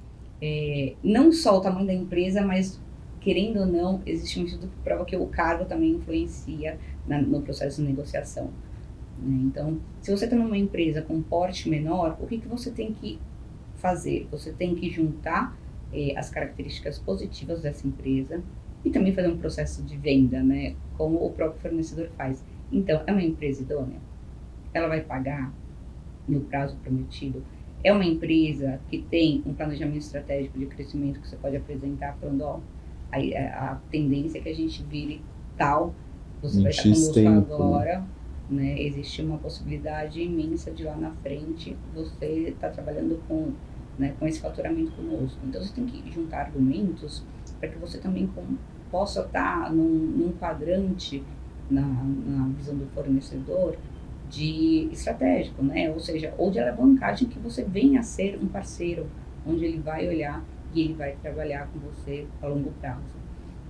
é, 0.40 0.94
não 1.02 1.32
só 1.32 1.56
o 1.56 1.60
tamanho 1.62 1.86
da 1.86 1.94
empresa, 1.94 2.44
mas 2.44 2.78
querendo 3.20 3.60
ou 3.60 3.66
não, 3.66 4.02
existe 4.04 4.38
um 4.38 4.44
estudo 4.44 4.68
que 4.68 4.76
prova 4.84 5.04
que 5.06 5.16
o 5.16 5.26
cargo 5.26 5.64
também 5.64 5.92
influencia 5.92 6.78
na, 7.06 7.20
no 7.20 7.40
processo 7.40 7.80
de 7.80 7.88
negociação. 7.88 8.50
Né? 9.18 9.44
Então, 9.46 9.80
se 10.02 10.14
você 10.14 10.26
está 10.26 10.36
numa 10.36 10.58
empresa 10.58 11.00
com 11.00 11.20
porte 11.22 11.70
menor, 11.70 12.18
o 12.20 12.26
que, 12.26 12.38
que 12.38 12.46
você 12.46 12.70
tem 12.70 12.92
que 12.92 13.18
fazer? 13.76 14.26
Você 14.30 14.52
tem 14.52 14.74
que 14.74 14.90
juntar 14.90 15.56
é, 15.92 16.16
as 16.18 16.30
características 16.30 16.98
positivas 16.98 17.62
dessa 17.62 17.86
empresa 17.86 18.42
e 18.84 18.90
também 18.90 19.14
fazer 19.14 19.28
um 19.28 19.38
processo 19.38 19.82
de 19.82 19.96
venda, 19.96 20.42
né? 20.42 20.74
Como 20.96 21.24
o 21.24 21.30
próprio 21.32 21.60
fornecedor 21.60 22.08
faz. 22.16 22.44
Então, 22.70 23.02
é 23.06 23.12
uma 23.12 23.22
empresa 23.22 23.62
idônea? 23.62 23.98
Ela 24.74 24.88
vai 24.88 25.00
pagar 25.00 25.52
no 26.28 26.40
prazo 26.40 26.76
prometido? 26.82 27.42
é 27.86 27.92
uma 27.92 28.04
empresa 28.04 28.80
que 28.88 28.98
tem 28.98 29.42
um 29.46 29.54
planejamento 29.54 29.98
estratégico 29.98 30.58
de 30.58 30.66
crescimento 30.66 31.20
que 31.20 31.28
você 31.28 31.36
pode 31.36 31.56
apresentar 31.56 32.16
falando, 32.20 32.42
ó, 32.42 32.60
a, 33.12 33.18
a 33.70 33.74
tendência 33.92 34.38
é 34.38 34.40
que 34.40 34.48
a 34.48 34.54
gente 34.54 34.82
vire 34.82 35.20
tal, 35.56 35.94
você 36.42 36.60
vai 36.60 36.70
estar 36.70 36.82
conosco 36.82 37.14
tempo, 37.14 37.54
agora, 37.54 38.04
né? 38.48 38.80
Existe 38.80 39.22
uma 39.22 39.38
possibilidade 39.38 40.20
imensa 40.22 40.70
de 40.70 40.84
lá 40.84 40.96
na 40.96 41.10
frente 41.22 41.76
você 41.94 42.50
estar 42.50 42.68
tá 42.68 42.74
trabalhando 42.74 43.20
com, 43.26 43.52
né, 43.98 44.14
com 44.18 44.26
esse 44.26 44.40
faturamento 44.40 44.92
conosco. 44.92 45.38
Então 45.44 45.62
você 45.62 45.72
tem 45.72 45.86
que 45.86 46.10
juntar 46.12 46.42
argumentos 46.42 47.24
para 47.58 47.68
que 47.68 47.78
você 47.78 47.98
também 47.98 48.26
com, 48.28 48.44
possa 48.90 49.22
estar 49.22 49.64
tá 49.64 49.70
num, 49.70 49.84
num 49.84 50.32
quadrante 50.32 51.22
na, 51.70 51.82
na 51.82 52.48
visão 52.56 52.76
do 52.76 52.86
fornecedor 52.94 53.76
de 54.28 54.88
estratégico, 54.92 55.62
né? 55.62 55.90
Ou 55.90 56.00
seja, 56.00 56.34
ou 56.36 56.50
de 56.50 56.58
alavancagem 56.58 57.28
que 57.28 57.38
você 57.38 57.64
venha 57.64 58.00
a 58.00 58.02
ser 58.02 58.38
um 58.42 58.46
parceiro, 58.46 59.06
onde 59.46 59.64
ele 59.64 59.80
vai 59.80 60.06
olhar 60.06 60.44
e 60.74 60.80
ele 60.80 60.94
vai 60.94 61.16
trabalhar 61.22 61.68
com 61.68 61.78
você 61.78 62.26
a 62.42 62.46
longo 62.46 62.70
prazo. 62.80 63.25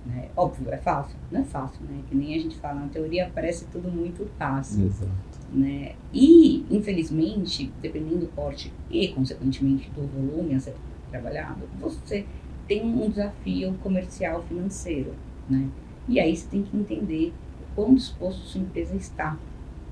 Né? 0.07 0.29
Óbvio, 0.37 0.71
é 0.71 0.77
fácil. 0.77 1.17
Não 1.29 1.41
é 1.41 1.43
fácil, 1.43 1.81
né? 1.85 2.01
Que 2.09 2.15
nem 2.15 2.33
a 2.33 2.39
gente 2.39 2.55
fala, 2.57 2.81
na 2.81 2.87
teoria 2.87 3.29
parece 3.33 3.65
tudo 3.65 3.91
muito 3.91 4.25
fácil. 4.37 4.85
Exato. 4.85 5.11
Né? 5.51 5.95
E, 6.13 6.65
infelizmente, 6.71 7.71
dependendo 7.81 8.19
do 8.19 8.27
porte 8.27 8.71
e, 8.89 9.09
consequentemente, 9.09 9.89
do 9.91 10.07
volume 10.07 10.55
a 10.55 10.59
ser 10.59 10.75
trabalhado, 11.11 11.67
você 11.79 12.25
tem 12.67 12.85
um 12.85 13.09
desafio 13.09 13.73
comercial 13.83 14.43
financeiro, 14.43 15.13
né? 15.49 15.69
E 16.07 16.19
aí 16.19 16.35
você 16.35 16.47
tem 16.47 16.63
que 16.63 16.75
entender 16.75 17.33
quão 17.75 17.93
disposto 17.93 18.39
sua 18.41 18.61
empresa 18.61 18.95
está, 18.95 19.37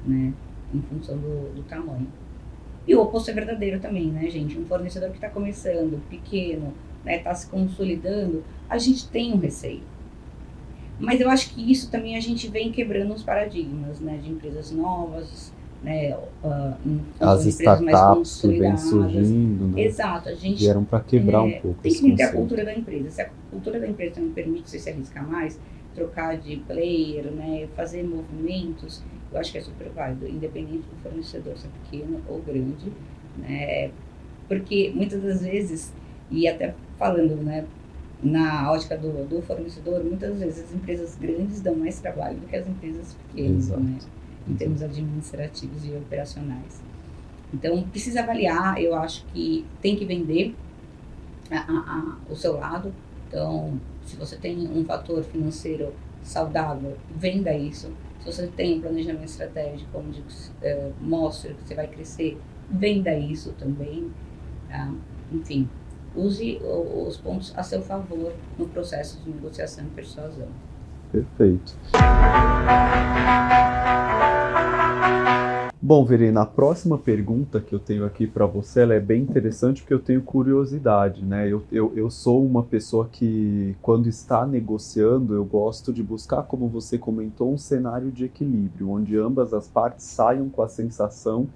né? 0.06 0.34
Em 0.73 0.82
função 0.82 1.17
do, 1.17 1.56
do 1.56 1.63
tamanho. 1.63 2.08
E 2.88 2.95
o 2.95 3.01
oposto 3.01 3.32
é 3.32 3.34
verdadeiro 3.34 3.80
também, 3.80 4.08
né, 4.08 4.30
gente? 4.30 4.58
Um 4.58 4.65
fornecedor 4.65 5.10
que 5.10 5.15
está 5.15 5.30
começando, 5.30 6.01
pequeno, 6.10 6.73
está 6.99 7.12
né, 7.12 7.17
tá 7.19 7.34
se 7.34 7.47
consolidando, 7.47 8.43
a 8.69 8.78
gente 8.78 9.08
tem 9.10 9.34
um 9.34 9.38
receio. 9.38 9.82
Mas 10.99 11.19
eu 11.19 11.29
acho 11.29 11.53
que 11.53 11.71
isso 11.71 11.89
também 11.89 12.15
a 12.15 12.19
gente 12.19 12.47
vem 12.47 12.71
quebrando 12.71 13.13
os 13.13 13.23
paradigmas, 13.23 13.99
né? 13.99 14.17
De 14.21 14.29
empresas 14.29 14.71
novas, 14.71 15.51
né? 15.84 16.17
Uh, 16.43 16.99
As 17.19 17.45
startups 17.45 18.41
que 18.41 18.47
vêm 18.47 18.77
surgindo, 18.77 19.67
né? 19.67 19.84
Exato, 19.84 20.29
a 20.29 20.34
gente 20.34 20.60
vieram 20.60 20.84
para 20.84 21.01
quebrar 21.01 21.39
é, 21.39 21.41
um 21.41 21.62
pouco. 21.62 21.81
Tem 21.81 21.91
que 21.91 21.97
entender 21.99 22.23
a 22.23 22.31
cultura 22.31 22.65
da 22.65 22.73
empresa. 22.73 23.10
Se 23.10 23.21
a 23.21 23.29
cultura 23.51 23.79
da 23.79 23.88
empresa 23.88 24.19
não 24.21 24.31
permite 24.31 24.69
você 24.69 24.79
se 24.79 24.89
arriscar 24.89 25.27
mais, 25.27 25.60
trocar 25.93 26.38
de 26.38 26.58
player, 26.58 27.25
né? 27.25 27.67
Fazer 27.75 28.03
movimentos, 28.03 29.03
eu 29.31 29.39
acho 29.39 29.51
que 29.51 29.58
é 29.58 29.62
super 29.62 29.89
válido, 29.89 30.27
independente 30.27 30.84
do 30.89 31.01
fornecedor 31.03 31.58
ser 31.58 31.69
pequeno 31.84 32.21
ou 32.27 32.41
grande, 32.41 32.91
né? 33.38 33.91
Porque 34.47 34.91
muitas 34.95 35.21
das 35.21 35.41
vezes, 35.41 35.93
e 36.31 36.47
até 36.47 36.73
falando, 36.97 37.36
né? 37.43 37.65
Na 38.23 38.71
ótica 38.71 38.97
do, 38.97 39.28
do 39.28 39.41
fornecedor, 39.41 40.04
muitas 40.04 40.39
vezes 40.39 40.65
as 40.65 40.73
empresas 40.73 41.15
grandes 41.15 41.62
dão 41.62 41.75
mais 41.75 41.99
trabalho 41.99 42.38
do 42.38 42.47
que 42.47 42.56
as 42.56 42.67
empresas 42.67 43.13
pequenas, 43.13 43.69
né? 43.69 43.97
em 44.47 44.56
termos 44.56 44.82
administrativos 44.82 45.86
e 45.86 45.91
operacionais. 45.91 46.82
Então, 47.54 47.84
precisa 47.84 48.21
avaliar, 48.21 48.82
eu 48.82 48.95
acho 48.95 49.25
que 49.28 49.65
tem 49.82 49.95
que 49.95 50.06
vender 50.06 50.56
a, 51.49 51.58
a, 51.58 51.99
a, 51.99 52.17
o 52.30 52.36
seu 52.36 52.58
lado. 52.58 52.93
Então, 53.28 53.80
se 54.04 54.15
você 54.15 54.36
tem 54.36 54.67
um 54.67 54.84
fator 54.86 55.23
financeiro 55.23 55.93
saudável, 56.21 56.97
venda 57.15 57.56
isso. 57.56 57.91
Se 58.19 58.25
você 58.25 58.47
tem 58.47 58.78
um 58.78 58.82
planejamento 58.82 59.25
estratégico, 59.25 59.89
como 59.91 60.12
digo, 60.12 60.28
é, 60.62 60.91
mostra 60.99 61.54
que 61.54 61.67
você 61.67 61.75
vai 61.75 61.88
crescer, 61.88 62.38
venda 62.69 63.15
isso 63.17 63.54
também. 63.54 64.12
Tá? 64.69 64.91
Enfim, 65.32 65.69
use 66.15 66.60
os 66.63 67.17
pontos 67.17 67.54
a 67.56 67.63
seu 67.63 67.82
favor 67.82 68.34
no 68.58 68.67
processo 68.67 69.19
de 69.23 69.30
negociação 69.30 69.86
e 69.86 69.89
persuasão. 69.89 70.47
Perfeito. 71.12 71.75
Bom, 75.88 76.04
Verena, 76.04 76.41
a 76.41 76.45
próxima 76.47 76.97
pergunta 76.97 77.62
que 77.62 77.71
eu 77.71 77.78
tenho 77.78 78.06
aqui 78.06 78.25
para 78.25 78.47
você 78.47 78.82
é 78.82 78.99
bem 78.99 79.21
interessante 79.21 79.84
porque 79.84 79.93
eu 79.93 79.99
tenho 79.99 80.19
curiosidade, 80.19 81.23
né? 81.23 81.47
Eu, 81.47 81.62
eu, 81.71 81.93
eu 81.95 82.10
sou 82.10 82.43
uma 82.43 82.63
pessoa 82.63 83.08
que, 83.12 83.75
quando 83.84 84.10
está 84.10 84.47
negociando, 84.47 85.36
eu 85.36 85.45
gosto 85.45 85.93
de 85.93 86.01
buscar, 86.01 86.41
como 86.41 86.67
você 86.67 86.97
comentou, 86.97 87.54
um 87.54 87.58
cenário 87.58 88.10
de 88.10 88.25
equilíbrio, 88.25 88.89
onde 88.89 89.15
ambas 89.15 89.54
as 89.54 89.67
partes 89.67 90.06
saiam 90.06 90.49
com 90.49 90.63
a 90.63 90.67
sensação 90.67 91.47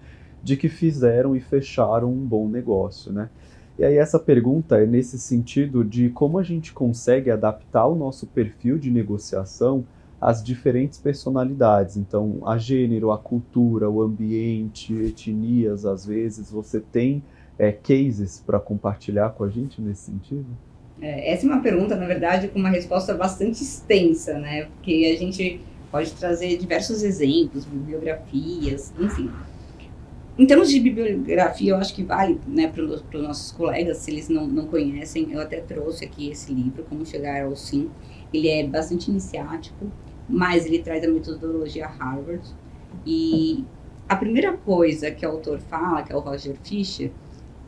de 0.43 0.55
que 0.55 0.69
fizeram 0.69 1.35
e 1.35 1.39
fecharam 1.39 2.11
um 2.11 2.23
bom 2.23 2.47
negócio, 2.47 3.11
né? 3.11 3.29
E 3.79 3.85
aí 3.85 3.97
essa 3.97 4.19
pergunta 4.19 4.75
é 4.75 4.85
nesse 4.85 5.17
sentido 5.17 5.85
de 5.85 6.09
como 6.09 6.37
a 6.37 6.43
gente 6.43 6.73
consegue 6.73 7.31
adaptar 7.31 7.87
o 7.87 7.95
nosso 7.95 8.27
perfil 8.27 8.77
de 8.77 8.91
negociação 8.91 9.85
às 10.19 10.43
diferentes 10.43 10.99
personalidades. 10.99 11.95
Então, 11.95 12.41
a 12.45 12.57
gênero, 12.57 13.09
a 13.09 13.17
cultura, 13.17 13.89
o 13.89 14.01
ambiente, 14.01 14.93
etnias, 14.93 15.85
às 15.85 16.05
vezes, 16.05 16.51
você 16.51 16.81
tem 16.81 17.23
é, 17.57 17.71
cases 17.71 18.43
para 18.45 18.59
compartilhar 18.59 19.29
com 19.29 19.45
a 19.45 19.49
gente 19.49 19.81
nesse 19.81 20.11
sentido? 20.11 20.47
É, 21.01 21.31
essa 21.31 21.45
é 21.45 21.49
uma 21.49 21.61
pergunta, 21.61 21.95
na 21.95 22.05
verdade, 22.05 22.49
com 22.49 22.59
uma 22.59 22.69
resposta 22.69 23.13
bastante 23.13 23.63
extensa, 23.63 24.37
né? 24.37 24.65
Porque 24.65 25.09
a 25.15 25.17
gente 25.17 25.61
pode 25.89 26.11
trazer 26.15 26.57
diversos 26.57 27.01
exemplos, 27.01 27.63
bibliografias, 27.63 28.91
enfim. 28.99 29.31
Em 30.39 30.45
termos 30.45 30.69
de 30.69 30.79
bibliografia, 30.79 31.71
eu 31.71 31.75
acho 31.75 31.93
que 31.93 32.01
vale 32.01 32.39
né, 32.47 32.65
para 32.69 32.81
os 32.81 33.03
nossos 33.11 33.51
colegas, 33.51 33.97
se 33.97 34.09
eles 34.09 34.29
não, 34.29 34.47
não 34.47 34.67
conhecem, 34.67 35.29
eu 35.33 35.41
até 35.41 35.59
trouxe 35.59 36.05
aqui 36.05 36.29
esse 36.29 36.53
livro, 36.53 36.85
Como 36.85 37.05
Chegar 37.05 37.43
ao 37.43 37.57
Sim. 37.57 37.91
Ele 38.33 38.47
é 38.47 38.65
bastante 38.65 39.11
iniciático, 39.11 39.91
mas 40.29 40.65
ele 40.65 40.79
traz 40.79 41.03
a 41.03 41.09
metodologia 41.09 41.87
Harvard. 41.87 42.47
E 43.05 43.65
a 44.07 44.15
primeira 44.15 44.53
coisa 44.53 45.11
que 45.11 45.25
o 45.25 45.29
autor 45.29 45.59
fala, 45.59 46.03
que 46.03 46.13
é 46.13 46.15
o 46.15 46.21
Roger 46.21 46.55
Fisher, 46.63 47.11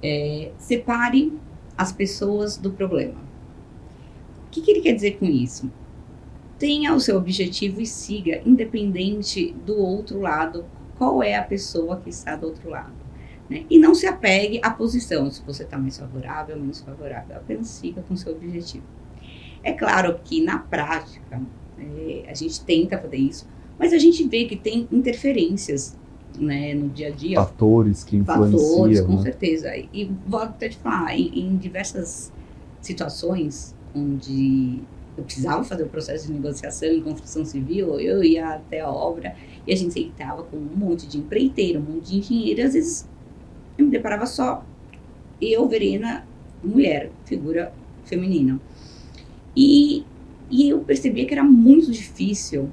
é 0.01 0.53
separe 0.57 1.38
as 1.77 1.91
pessoas 1.91 2.55
do 2.55 2.71
problema. 2.71 3.19
O 4.47 4.49
que, 4.49 4.62
que 4.62 4.71
ele 4.71 4.79
quer 4.79 4.93
dizer 4.93 5.17
com 5.17 5.25
isso? 5.25 5.69
Tenha 6.57 6.95
o 6.95 7.01
seu 7.01 7.17
objetivo 7.17 7.81
e 7.81 7.86
siga, 7.86 8.41
independente 8.45 9.53
do 9.65 9.77
outro 9.77 10.21
lado, 10.21 10.63
qual 11.01 11.23
é 11.23 11.33
a 11.33 11.41
pessoa 11.41 11.97
que 11.97 12.11
está 12.11 12.35
do 12.35 12.45
outro 12.45 12.69
lado. 12.69 12.93
Né? 13.49 13.65
E 13.71 13.79
não 13.79 13.95
se 13.95 14.05
apegue 14.05 14.59
à 14.61 14.69
posição, 14.69 15.31
se 15.31 15.41
você 15.41 15.63
está 15.63 15.75
mais 15.75 15.97
favorável 15.97 16.55
ou 16.55 16.61
menos 16.61 16.79
favorável, 16.79 17.37
apenas 17.37 17.69
siga 17.69 18.03
com 18.03 18.15
seu 18.15 18.33
objetivo. 18.33 18.83
É 19.63 19.73
claro 19.73 20.19
que 20.23 20.43
na 20.43 20.59
prática 20.59 21.41
é, 21.79 22.25
a 22.27 22.35
gente 22.35 22.63
tenta 22.63 22.99
fazer 22.99 23.17
isso, 23.17 23.47
mas 23.79 23.93
a 23.93 23.97
gente 23.97 24.27
vê 24.27 24.45
que 24.45 24.55
tem 24.55 24.87
interferências 24.91 25.97
né, 26.37 26.75
no 26.75 26.89
dia 26.89 27.07
a 27.07 27.11
dia. 27.11 27.37
Fatores 27.37 28.03
que 28.03 28.17
influenciam. 28.17 28.59
Fatores, 28.59 29.01
com 29.01 29.15
né? 29.15 29.21
certeza. 29.23 29.75
E 29.75 30.11
vou 30.27 30.39
até 30.39 30.69
te 30.69 30.77
falar, 30.77 31.17
em, 31.17 31.31
em 31.39 31.57
diversas 31.57 32.31
situações 32.79 33.75
onde 33.95 34.83
eu 35.17 35.24
precisava 35.24 35.63
fazer 35.63 35.84
o 35.84 35.88
processo 35.88 36.28
de 36.28 36.34
negociação 36.34 36.89
em 36.89 37.02
construção 37.02 37.43
civil, 37.43 38.00
eu 38.00 38.24
ia 38.24 38.56
até 38.56 38.82
a 38.82 38.89
obra 38.89 39.36
e 39.67 39.74
a 39.74 39.76
gente 39.76 39.93
sentava 39.93 40.43
com 40.43 40.58
um 40.58 40.76
monte 40.76 41.08
de 41.08 41.17
empreiteiro, 41.17 41.80
um 41.80 41.95
monte 41.95 42.12
de 42.12 42.17
engenheiro, 42.19 42.62
e 42.62 42.63
às 42.63 42.74
vezes 42.74 43.08
eu 43.78 43.86
me 43.86 43.91
deparava 43.91 44.26
só 44.26 44.65
eu, 45.41 45.67
Verena, 45.67 46.26
mulher, 46.63 47.12
figura 47.26 47.74
feminina. 48.06 48.60
E, 49.56 50.06
e 50.50 50.69
eu 50.69 50.80
percebia 50.80 51.26
que 51.26 51.34
era 51.34 51.43
muito 51.43 51.91
difícil 51.91 52.69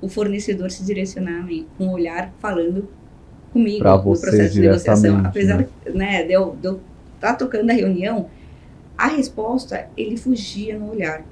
o 0.00 0.08
fornecedor 0.08 0.70
se 0.70 0.84
direcionar 0.84 1.46
com 1.76 1.86
um 1.86 1.92
olhar 1.92 2.32
falando 2.38 2.88
comigo 3.52 3.80
pra 3.80 3.96
no 3.96 4.02
processo 4.02 4.54
de 4.54 4.60
negociação. 4.60 5.18
Apesar 5.24 5.58
né? 5.58 5.68
né, 5.94 6.22
de 6.24 6.32
eu 6.32 6.56
estar 6.62 6.78
tá 7.20 7.34
tocando 7.34 7.70
a 7.70 7.72
reunião, 7.72 8.28
a 8.96 9.08
resposta 9.08 9.88
ele 9.96 10.16
fugia 10.16 10.78
no 10.78 10.90
olhar. 10.90 11.24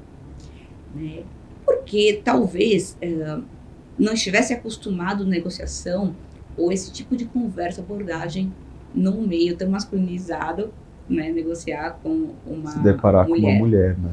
Né? 0.95 1.23
Porque 1.65 2.21
talvez 2.25 2.97
uh, 3.03 3.43
não 3.99 4.15
estivesse 4.15 4.53
acostumado 4.53 5.25
à 5.25 5.27
negociação 5.27 6.15
ou 6.57 6.73
esse 6.73 6.93
tipo 6.93 7.17
de 7.17 7.25
conversa, 7.27 7.81
abordagem 7.81 8.53
num 8.95 9.27
meio 9.27 9.57
tão 9.57 9.71
masculinizado, 9.71 10.73
né, 11.09 11.31
negociar 11.31 11.99
com 12.03 12.31
uma 12.47 12.71
Se 12.71 12.79
deparar 12.81 13.29
mulher. 13.29 13.43
com 13.43 13.49
uma 13.49 13.59
mulher, 13.59 13.99
né? 13.99 14.11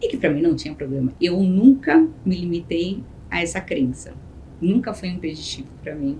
E 0.00 0.08
que 0.08 0.16
para 0.16 0.30
mim 0.30 0.42
não 0.42 0.56
tinha 0.56 0.74
problema. 0.74 1.12
Eu 1.20 1.40
nunca 1.40 1.96
me 2.24 2.36
limitei 2.36 3.02
a 3.30 3.40
essa 3.40 3.60
crença. 3.60 4.12
Nunca 4.60 4.92
foi 4.92 5.08
um 5.08 5.12
impeditivo 5.14 5.68
para 5.82 5.94
mim, 5.94 6.18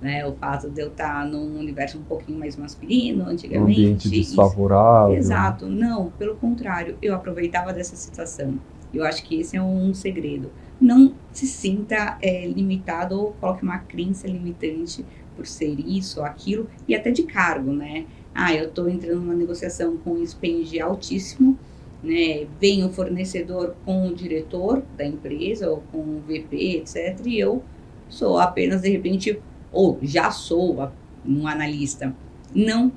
né, 0.00 0.26
o 0.26 0.32
fato 0.32 0.70
de 0.70 0.80
eu 0.80 0.88
estar 0.88 1.26
num 1.26 1.58
universo 1.58 1.98
um 1.98 2.02
pouquinho 2.02 2.38
mais 2.38 2.56
masculino 2.56 3.24
antigamente. 3.24 3.80
Um 3.80 3.84
ambiente 3.84 4.10
desfavorável. 4.10 5.16
Exato. 5.16 5.66
Não, 5.66 6.10
pelo 6.18 6.36
contrário, 6.36 6.96
eu 7.00 7.14
aproveitava 7.14 7.72
dessa 7.72 7.96
situação. 7.96 8.58
Eu 8.92 9.04
acho 9.04 9.24
que 9.24 9.40
esse 9.40 9.56
é 9.56 9.62
um 9.62 9.94
segredo. 9.94 10.50
Não 10.80 11.14
se 11.32 11.46
sinta 11.46 12.18
é, 12.20 12.46
limitado 12.46 13.18
ou 13.18 13.32
coloque 13.34 13.62
uma 13.62 13.78
crença 13.78 14.26
limitante 14.26 15.04
por 15.36 15.46
ser 15.46 15.78
isso 15.80 16.20
ou 16.20 16.26
aquilo, 16.26 16.68
e 16.86 16.94
até 16.94 17.10
de 17.10 17.22
cargo, 17.22 17.72
né? 17.72 18.06
Ah, 18.34 18.54
eu 18.54 18.68
estou 18.68 18.88
entrando 18.88 19.20
numa 19.20 19.34
negociação 19.34 19.96
com 19.96 20.12
um 20.12 20.26
spend 20.26 20.78
altíssimo, 20.80 21.58
né? 22.02 22.46
Vem 22.60 22.84
o 22.84 22.90
fornecedor 22.90 23.74
com 23.84 24.08
o 24.08 24.14
diretor 24.14 24.82
da 24.96 25.06
empresa 25.06 25.70
ou 25.70 25.82
com 25.92 25.98
o 25.98 26.20
VP, 26.26 26.76
etc. 26.76 27.20
E 27.26 27.38
eu 27.38 27.62
sou 28.08 28.38
apenas, 28.38 28.82
de 28.82 28.90
repente, 28.90 29.40
ou 29.70 29.98
já 30.02 30.30
sou 30.30 30.90
um 31.24 31.46
analista. 31.46 32.14
Não 32.54 32.92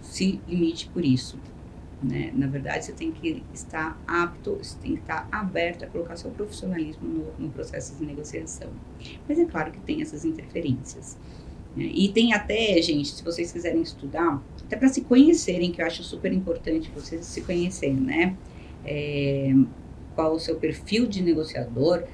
se 0.00 0.40
limite 0.46 0.88
por 0.88 1.04
isso. 1.04 1.38
Né? 2.02 2.30
Na 2.34 2.46
verdade, 2.46 2.84
você 2.84 2.92
tem 2.92 3.10
que 3.10 3.42
estar 3.54 4.00
apto, 4.06 4.56
você 4.56 4.76
tem 4.78 4.94
que 4.96 5.00
estar 5.00 5.26
aberto 5.32 5.84
a 5.84 5.86
colocar 5.88 6.16
seu 6.16 6.30
profissionalismo 6.30 7.08
no, 7.08 7.46
no 7.46 7.50
processo 7.50 7.96
de 7.96 8.04
negociação. 8.04 8.68
Mas 9.28 9.38
é 9.38 9.44
claro 9.44 9.72
que 9.72 9.80
tem 9.80 10.02
essas 10.02 10.24
interferências. 10.24 11.16
Né? 11.74 11.84
E 11.84 12.08
tem 12.08 12.34
até, 12.34 12.80
gente, 12.82 13.08
se 13.08 13.24
vocês 13.24 13.50
quiserem 13.50 13.80
estudar, 13.80 14.42
até 14.64 14.76
para 14.76 14.88
se 14.88 15.02
conhecerem, 15.02 15.72
que 15.72 15.80
eu 15.80 15.86
acho 15.86 16.02
super 16.02 16.32
importante 16.32 16.90
vocês 16.94 17.24
se 17.24 17.40
conhecerem, 17.42 17.96
né? 17.96 18.36
É, 18.84 19.52
qual 20.14 20.34
o 20.34 20.40
seu 20.40 20.56
perfil 20.56 21.06
de 21.06 21.22
negociador, 21.22 22.04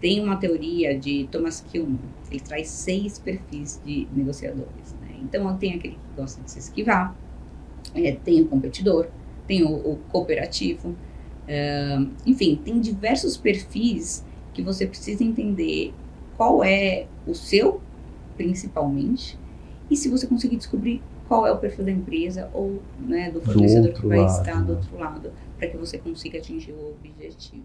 tem 0.00 0.22
uma 0.22 0.36
teoria 0.36 0.96
de 0.96 1.28
Thomas 1.30 1.60
Kilmann, 1.60 1.98
ele 2.30 2.40
traz 2.40 2.68
seis 2.68 3.18
perfis 3.18 3.80
de 3.84 4.06
negociadores. 4.12 4.94
Né? 5.00 5.16
Então, 5.22 5.56
tem 5.58 5.74
aquele 5.74 5.94
que 5.94 6.16
gosta 6.16 6.40
de 6.40 6.50
se 6.50 6.58
esquivar, 6.60 7.16
é, 7.94 8.12
tem 8.12 8.42
o 8.42 8.46
competidor, 8.46 9.08
tem 9.48 9.64
o, 9.64 9.72
o 9.72 9.98
cooperativo, 10.10 10.90
uh, 10.90 12.10
enfim, 12.24 12.60
tem 12.62 12.78
diversos 12.78 13.36
perfis 13.36 14.24
que 14.52 14.62
você 14.62 14.86
precisa 14.86 15.24
entender 15.24 15.92
qual 16.36 16.62
é 16.62 17.06
o 17.26 17.34
seu, 17.34 17.80
principalmente, 18.36 19.36
e 19.90 19.96
se 19.96 20.08
você 20.08 20.26
conseguir 20.26 20.56
descobrir 20.56 21.02
qual 21.26 21.46
é 21.46 21.52
o 21.52 21.58
perfil 21.58 21.84
da 21.84 21.90
empresa 21.90 22.48
ou 22.52 22.80
né, 22.98 23.30
do 23.30 23.40
fornecedor 23.40 23.92
do 23.92 24.00
que 24.00 24.06
vai 24.06 24.20
lado, 24.20 24.30
estar 24.30 24.62
do 24.62 24.72
né? 24.72 24.78
outro 24.78 24.98
lado, 24.98 25.32
para 25.58 25.68
que 25.68 25.76
você 25.76 25.98
consiga 25.98 26.38
atingir 26.38 26.72
o 26.72 26.94
objetivo. 26.94 27.64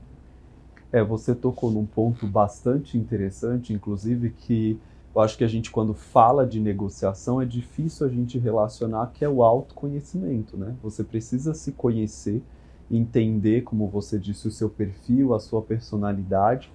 É, 0.92 1.04
você 1.04 1.34
tocou 1.34 1.72
num 1.72 1.86
ponto 1.86 2.28
bastante 2.28 2.98
interessante, 2.98 3.74
inclusive, 3.74 4.30
que 4.30 4.80
eu 5.16 5.22
acho 5.22 5.38
que 5.38 5.44
a 5.44 5.48
gente, 5.48 5.70
quando 5.70 5.94
fala 5.94 6.46
de 6.46 6.60
negociação, 6.60 7.40
é 7.42 7.46
difícil 7.46 8.08
a 8.08 8.10
gente 8.10 8.40
relacionar 8.40 9.12
que 9.14 9.24
é 9.24 9.30
o 9.30 9.44
autoconhecimento, 9.44 10.58
né? 10.58 10.76
Você 10.82 11.04
precisa 11.04 11.54
se 11.54 11.72
conhecer, 11.72 12.42
entender, 12.90 13.62
como 13.62 13.88
você 13.88 14.18
disse, 14.18 14.48
o 14.48 14.52
seu 14.52 14.70
perfil, 14.70 15.36
a 15.36 15.40
sua 15.40 15.62
personalidade, 15.62 16.72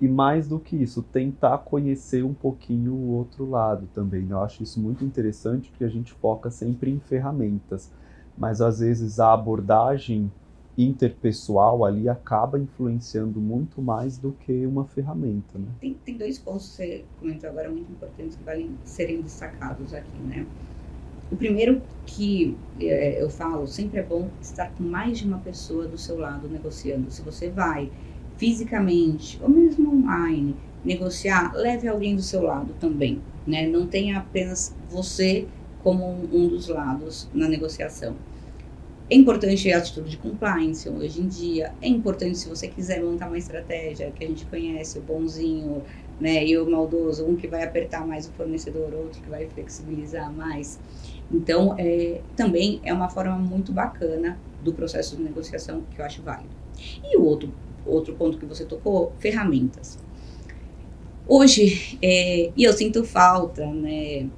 e 0.00 0.08
mais 0.08 0.46
do 0.46 0.58
que 0.58 0.76
isso, 0.76 1.02
tentar 1.02 1.58
conhecer 1.58 2.24
um 2.24 2.34
pouquinho 2.34 2.92
o 2.92 3.12
outro 3.12 3.48
lado 3.48 3.88
também. 3.92 4.22
Né? 4.22 4.34
Eu 4.34 4.42
acho 4.42 4.62
isso 4.62 4.80
muito 4.80 5.04
interessante 5.04 5.70
porque 5.70 5.84
a 5.84 5.88
gente 5.88 6.12
foca 6.12 6.50
sempre 6.50 6.90
em 6.90 6.98
ferramentas, 6.98 7.90
mas 8.36 8.60
às 8.60 8.80
vezes 8.80 9.18
a 9.18 9.32
abordagem 9.32 10.30
interpessoal 10.76 11.84
ali 11.84 12.08
acaba 12.08 12.58
influenciando 12.58 13.40
muito 13.40 13.80
mais 13.80 14.18
do 14.18 14.32
que 14.32 14.66
uma 14.66 14.84
ferramenta. 14.84 15.58
Né? 15.58 15.66
Tem, 15.80 15.94
tem 16.04 16.16
dois 16.16 16.38
pontos 16.38 16.70
que 16.70 16.76
você 16.76 17.04
comentou 17.20 17.50
agora 17.50 17.70
muito 17.70 17.90
importantes 17.92 18.36
que 18.36 18.44
valem 18.44 18.70
serem 18.84 19.20
destacados 19.20 19.94
aqui, 19.94 20.18
né? 20.26 20.46
O 21.32 21.36
primeiro 21.36 21.80
que 22.04 22.56
é, 22.80 23.22
eu 23.22 23.30
falo, 23.30 23.66
sempre 23.66 23.98
é 23.98 24.02
bom 24.02 24.28
estar 24.40 24.70
com 24.74 24.84
mais 24.84 25.18
de 25.18 25.26
uma 25.26 25.38
pessoa 25.38 25.86
do 25.86 25.96
seu 25.96 26.18
lado 26.18 26.48
negociando. 26.48 27.10
Se 27.10 27.22
você 27.22 27.48
vai 27.48 27.90
fisicamente 28.36 29.38
ou 29.42 29.48
mesmo 29.48 29.90
online 29.90 30.54
negociar, 30.84 31.52
leve 31.54 31.88
alguém 31.88 32.14
do 32.14 32.22
seu 32.22 32.42
lado 32.42 32.74
também, 32.78 33.20
né? 33.46 33.66
Não 33.66 33.86
tenha 33.86 34.18
apenas 34.18 34.74
você 34.90 35.46
como 35.82 36.06
um, 36.10 36.48
dos 36.48 36.68
lados 36.68 37.28
na 37.32 37.48
negociação. 37.48 38.14
É 39.10 39.14
importante 39.14 39.70
a 39.70 39.78
atitude 39.78 40.10
de 40.10 40.16
compliance 40.16 40.88
hoje 40.88 41.20
em 41.20 41.28
dia. 41.28 41.74
É 41.82 41.88
importante 41.88 42.38
se 42.38 42.48
você 42.48 42.68
quiser 42.68 43.02
montar 43.02 43.26
uma 43.26 43.36
estratégia 43.36 44.10
que 44.10 44.24
a 44.24 44.26
gente 44.26 44.46
conhece, 44.46 44.98
o 44.98 45.02
bonzinho 45.02 45.82
né, 46.18 46.44
e 46.44 46.56
o 46.56 46.70
maldoso, 46.70 47.26
um 47.26 47.36
que 47.36 47.46
vai 47.46 47.62
apertar 47.64 48.06
mais 48.06 48.26
o 48.26 48.32
fornecedor, 48.32 48.94
outro 48.94 49.20
que 49.20 49.28
vai 49.28 49.46
flexibilizar 49.46 50.32
mais. 50.32 50.78
Então, 51.30 51.74
é, 51.78 52.22
também 52.34 52.80
é 52.82 52.94
uma 52.94 53.10
forma 53.10 53.36
muito 53.36 53.72
bacana 53.72 54.38
do 54.62 54.72
processo 54.72 55.16
de 55.16 55.22
negociação 55.22 55.82
que 55.94 56.00
eu 56.00 56.04
acho 56.04 56.22
válido. 56.22 56.54
E 57.02 57.16
o 57.18 57.24
outro, 57.24 57.52
outro 57.84 58.14
ponto 58.14 58.38
que 58.38 58.46
você 58.46 58.64
tocou, 58.64 59.12
ferramentas. 59.18 59.98
Hoje, 61.28 61.98
é, 62.00 62.50
e 62.56 62.64
eu 62.64 62.72
sinto 62.72 63.04
falta, 63.04 63.66
né, 63.66 64.28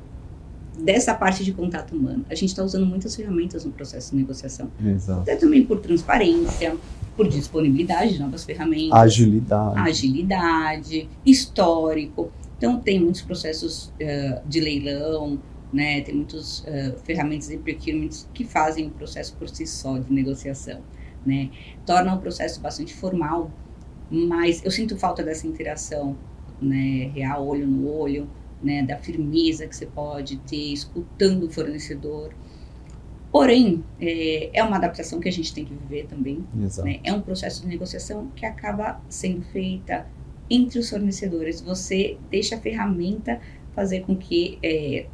dessa 0.78 1.14
parte 1.14 1.44
de 1.44 1.52
contato 1.52 1.96
humano. 1.96 2.24
A 2.28 2.34
gente 2.34 2.50
está 2.50 2.62
usando 2.62 2.84
muitas 2.84 3.16
ferramentas 3.16 3.64
no 3.64 3.72
processo 3.72 4.10
de 4.10 4.18
negociação. 4.18 4.70
Exato. 4.84 5.22
Até 5.22 5.36
também 5.36 5.64
por 5.64 5.80
transparência, 5.80 6.76
por 7.16 7.28
disponibilidade 7.28 8.14
de 8.14 8.20
novas 8.20 8.44
ferramentas. 8.44 8.92
Agilidade. 8.92 9.78
Agilidade, 9.78 11.08
histórico. 11.24 12.30
Então, 12.58 12.78
tem 12.78 13.00
muitos 13.00 13.22
processos 13.22 13.92
uh, 14.00 14.46
de 14.46 14.60
leilão, 14.60 15.38
né? 15.72 16.00
tem 16.02 16.14
muitas 16.14 16.60
uh, 16.60 16.98
ferramentas 17.04 17.48
de 17.48 17.56
procurement 17.56 18.10
que 18.32 18.44
fazem 18.44 18.86
o 18.86 18.90
processo 18.90 19.34
por 19.36 19.48
si 19.48 19.66
só 19.66 19.98
de 19.98 20.12
negociação. 20.12 20.80
Né? 21.24 21.50
Torna 21.84 22.14
o 22.14 22.18
processo 22.18 22.60
bastante 22.60 22.94
formal, 22.94 23.50
mas 24.10 24.64
eu 24.64 24.70
sinto 24.70 24.96
falta 24.96 25.22
dessa 25.22 25.46
interação 25.46 26.16
né? 26.60 27.10
real, 27.14 27.46
olho 27.46 27.66
no 27.66 27.90
olho, 27.90 28.28
né, 28.66 28.82
da 28.82 28.98
firmeza 28.98 29.66
que 29.66 29.76
você 29.76 29.86
pode 29.86 30.36
ter 30.38 30.72
escutando 30.72 31.44
o 31.44 31.50
fornecedor. 31.50 32.34
Porém, 33.30 33.84
é, 34.00 34.50
é 34.52 34.64
uma 34.64 34.76
adaptação 34.76 35.20
que 35.20 35.28
a 35.28 35.32
gente 35.32 35.54
tem 35.54 35.64
que 35.64 35.72
viver 35.72 36.06
também. 36.06 36.44
Né? 36.84 37.00
É 37.04 37.12
um 37.12 37.20
processo 37.20 37.62
de 37.62 37.68
negociação 37.68 38.28
que 38.34 38.44
acaba 38.44 39.00
sendo 39.08 39.42
feita 39.42 40.06
entre 40.50 40.78
os 40.78 40.90
fornecedores. 40.90 41.60
Você 41.60 42.18
deixa 42.30 42.56
a 42.56 42.60
ferramenta 42.60 43.40
fazer 43.74 44.00
com 44.00 44.16
que 44.16 44.58
é, 44.62 45.06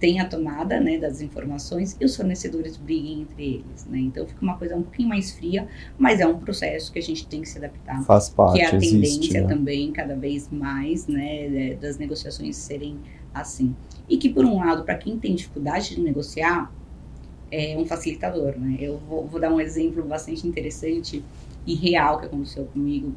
tenha 0.00 0.22
a 0.22 0.26
tomada 0.26 0.80
né, 0.80 0.96
das 0.98 1.20
informações 1.20 1.96
e 2.00 2.04
os 2.04 2.16
fornecedores 2.16 2.76
briguem 2.78 3.20
entre 3.20 3.56
eles. 3.56 3.84
Né? 3.84 3.98
Então 3.98 4.26
fica 4.26 4.40
uma 4.42 4.56
coisa 4.56 4.74
um 4.74 4.82
pouquinho 4.82 5.10
mais 5.10 5.30
fria, 5.30 5.68
mas 5.98 6.18
é 6.20 6.26
um 6.26 6.38
processo 6.38 6.90
que 6.90 6.98
a 6.98 7.02
gente 7.02 7.26
tem 7.26 7.42
que 7.42 7.48
se 7.48 7.58
adaptar. 7.58 8.02
Faz 8.04 8.30
parte, 8.30 8.54
Que 8.54 8.62
é 8.62 8.70
a 8.70 8.74
existe, 8.74 8.94
tendência 8.94 9.42
né? 9.42 9.48
também, 9.48 9.92
cada 9.92 10.16
vez 10.16 10.48
mais, 10.50 11.06
né, 11.06 11.74
das 11.74 11.98
negociações 11.98 12.56
serem 12.56 12.98
assim. 13.34 13.76
E 14.08 14.16
que, 14.16 14.30
por 14.30 14.44
um 14.44 14.58
lado, 14.58 14.84
para 14.84 14.96
quem 14.96 15.18
tem 15.18 15.34
dificuldade 15.34 15.94
de 15.94 16.00
negociar, 16.00 16.72
é 17.50 17.76
um 17.76 17.84
facilitador. 17.84 18.58
Né? 18.58 18.78
Eu 18.80 18.98
vou, 18.98 19.26
vou 19.26 19.38
dar 19.38 19.52
um 19.52 19.60
exemplo 19.60 20.02
bastante 20.02 20.48
interessante 20.48 21.22
e 21.66 21.74
real 21.74 22.18
que 22.18 22.26
aconteceu 22.26 22.64
comigo. 22.64 23.14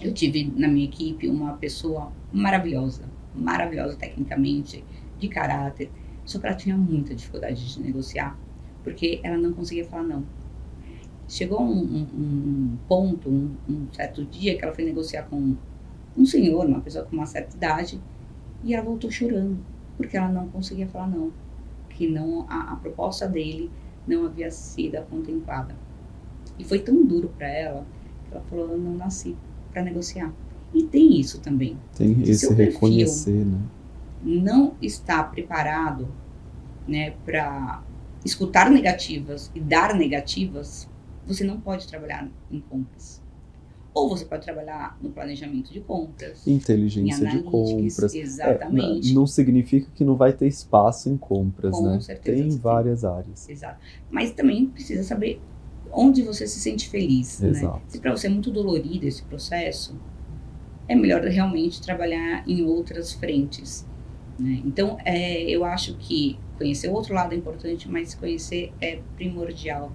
Eu 0.00 0.12
tive 0.12 0.52
na 0.54 0.68
minha 0.68 0.84
equipe 0.84 1.26
uma 1.26 1.54
pessoa 1.54 2.12
maravilhosa, 2.30 3.02
maravilhosa 3.34 3.96
tecnicamente, 3.96 4.84
de 5.18 5.28
caráter, 5.28 5.90
só 6.24 6.38
que 6.38 6.46
ela 6.46 6.56
tinha 6.56 6.76
muita 6.76 7.14
dificuldade 7.14 7.74
de 7.74 7.80
negociar, 7.80 8.38
porque 8.82 9.20
ela 9.22 9.36
não 9.36 9.52
conseguia 9.52 9.84
falar 9.84 10.02
não. 10.02 10.24
Chegou 11.28 11.60
um, 11.60 11.72
um, 11.72 12.06
um 12.14 12.78
ponto, 12.88 13.28
um, 13.28 13.54
um, 13.68 13.86
certo 13.92 14.24
dia, 14.24 14.56
que 14.56 14.64
ela 14.64 14.74
foi 14.74 14.84
negociar 14.84 15.24
com 15.24 15.56
um 16.16 16.24
senhor, 16.24 16.66
uma 16.66 16.80
pessoa 16.80 17.04
com 17.04 17.16
uma 17.16 17.26
certa 17.26 17.56
idade, 17.56 18.00
e 18.64 18.74
ela 18.74 18.84
voltou 18.84 19.10
chorando, 19.10 19.58
porque 19.96 20.16
ela 20.16 20.28
não 20.28 20.48
conseguia 20.48 20.86
falar 20.86 21.08
não, 21.08 21.32
que 21.90 22.08
não 22.08 22.46
a, 22.48 22.72
a 22.72 22.76
proposta 22.76 23.26
dele 23.26 23.70
não 24.06 24.26
havia 24.26 24.50
sido 24.50 25.00
contemplada. 25.10 25.74
E 26.58 26.64
foi 26.64 26.78
tão 26.78 27.04
duro 27.04 27.30
para 27.36 27.48
ela 27.48 27.86
que 28.28 28.34
ela 28.34 28.44
falou: 28.44 28.70
Eu 28.70 28.78
não 28.78 28.94
nasci 28.94 29.36
para 29.72 29.82
negociar. 29.82 30.32
E 30.74 30.82
tem 30.82 31.18
isso 31.18 31.40
também. 31.40 31.76
Tem 31.96 32.22
esse 32.22 32.52
reconhecer, 32.52 33.44
né? 33.44 33.58
Não 34.26 34.74
está 34.82 35.22
preparado 35.22 36.08
né, 36.86 37.12
para 37.24 37.82
escutar 38.24 38.68
negativas 38.68 39.52
e 39.54 39.60
dar 39.60 39.94
negativas, 39.94 40.88
você 41.24 41.44
não 41.44 41.60
pode 41.60 41.86
trabalhar 41.86 42.28
em 42.50 42.60
compras. 42.60 43.22
Ou 43.94 44.08
você 44.10 44.24
pode 44.24 44.44
trabalhar 44.44 44.98
no 45.00 45.10
planejamento 45.10 45.72
de 45.72 45.80
compras. 45.80 46.46
Inteligência 46.46 47.26
de 47.30 47.42
compras. 47.44 48.14
Exatamente. 48.14 49.10
É, 49.10 49.14
não 49.14 49.26
significa 49.26 49.88
que 49.94 50.04
não 50.04 50.16
vai 50.16 50.32
ter 50.32 50.48
espaço 50.48 51.08
em 51.08 51.16
compras, 51.16 51.72
Com 51.72 51.84
né? 51.84 52.00
Certeza, 52.00 52.42
tem 52.42 52.58
várias 52.58 53.04
áreas. 53.04 53.48
Exato. 53.48 53.78
Mas 54.10 54.32
também 54.32 54.66
precisa 54.66 55.02
saber 55.02 55.40
onde 55.92 56.22
você 56.22 56.46
se 56.46 56.60
sente 56.60 56.90
feliz. 56.90 57.42
Exato. 57.42 57.76
Né? 57.76 57.82
Se 57.88 58.00
para 58.00 58.10
você 58.10 58.26
é 58.26 58.30
muito 58.30 58.50
dolorido 58.50 59.06
esse 59.06 59.22
processo, 59.22 59.96
é 60.88 60.94
melhor 60.94 61.22
realmente 61.22 61.80
trabalhar 61.80 62.46
em 62.46 62.62
outras 62.62 63.12
frentes. 63.12 63.86
Né? 64.38 64.60
Então, 64.64 64.98
é, 65.04 65.42
eu 65.42 65.64
acho 65.64 65.94
que 65.96 66.38
conhecer 66.58 66.88
o 66.88 66.92
outro 66.92 67.14
lado 67.14 67.32
é 67.32 67.36
importante, 67.36 67.88
mas 67.88 68.14
conhecer 68.14 68.72
é 68.80 68.98
primordial. 69.16 69.90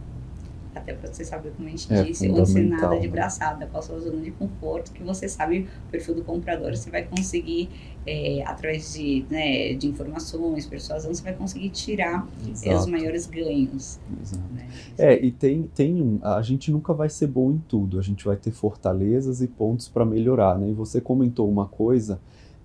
Até 0.73 0.93
para 0.93 1.11
você 1.11 1.25
saber, 1.25 1.51
como 1.51 1.67
a 1.67 1.71
gente 1.71 1.91
É 1.93 2.01
disse, 2.01 2.29
onde 2.29 2.39
você 2.39 2.61
nada 2.61 2.95
de 2.97 3.05
né? 3.05 3.11
braçada, 3.11 3.67
qual 3.67 3.83
a 3.83 3.85
sua 3.85 3.99
zona 3.99 4.21
de 4.21 4.31
conforto, 4.31 4.93
que 4.93 5.03
você 5.03 5.27
sabe 5.27 5.67
o 5.87 5.91
perfil 5.91 6.15
do 6.15 6.23
comprador, 6.23 6.73
você 6.73 6.89
vai 6.89 7.03
conseguir, 7.03 7.69
é, 8.07 8.41
através 8.45 8.93
de, 8.93 9.25
né, 9.29 9.73
de 9.73 9.87
informações, 9.87 10.65
persuasão, 10.65 11.13
você 11.13 11.21
vai 11.21 11.33
conseguir 11.33 11.71
tirar 11.71 12.25
é, 12.47 12.51
os 12.51 12.63
Exato. 12.63 12.89
maiores 12.89 13.27
ganhos. 13.27 13.99
Exato. 14.21 14.53
Né? 14.53 14.69
É, 14.97 15.21
e 15.21 15.29
tem, 15.29 15.63
tem. 15.63 16.19
A 16.23 16.41
gente 16.41 16.71
nunca 16.71 16.93
vai 16.93 17.09
ser 17.09 17.27
bom 17.27 17.51
em 17.51 17.57
tudo. 17.67 17.99
A 17.99 18.01
gente 18.01 18.23
vai 18.23 18.37
ter 18.37 18.51
fortalezas 18.51 19.41
e 19.41 19.47
pontos 19.47 19.89
para 19.89 20.05
melhorar, 20.05 20.57
né? 20.57 20.69
E 20.69 20.73
você 20.73 21.01
comentou 21.01 21.49
uma 21.49 21.65
coisa 21.65 22.17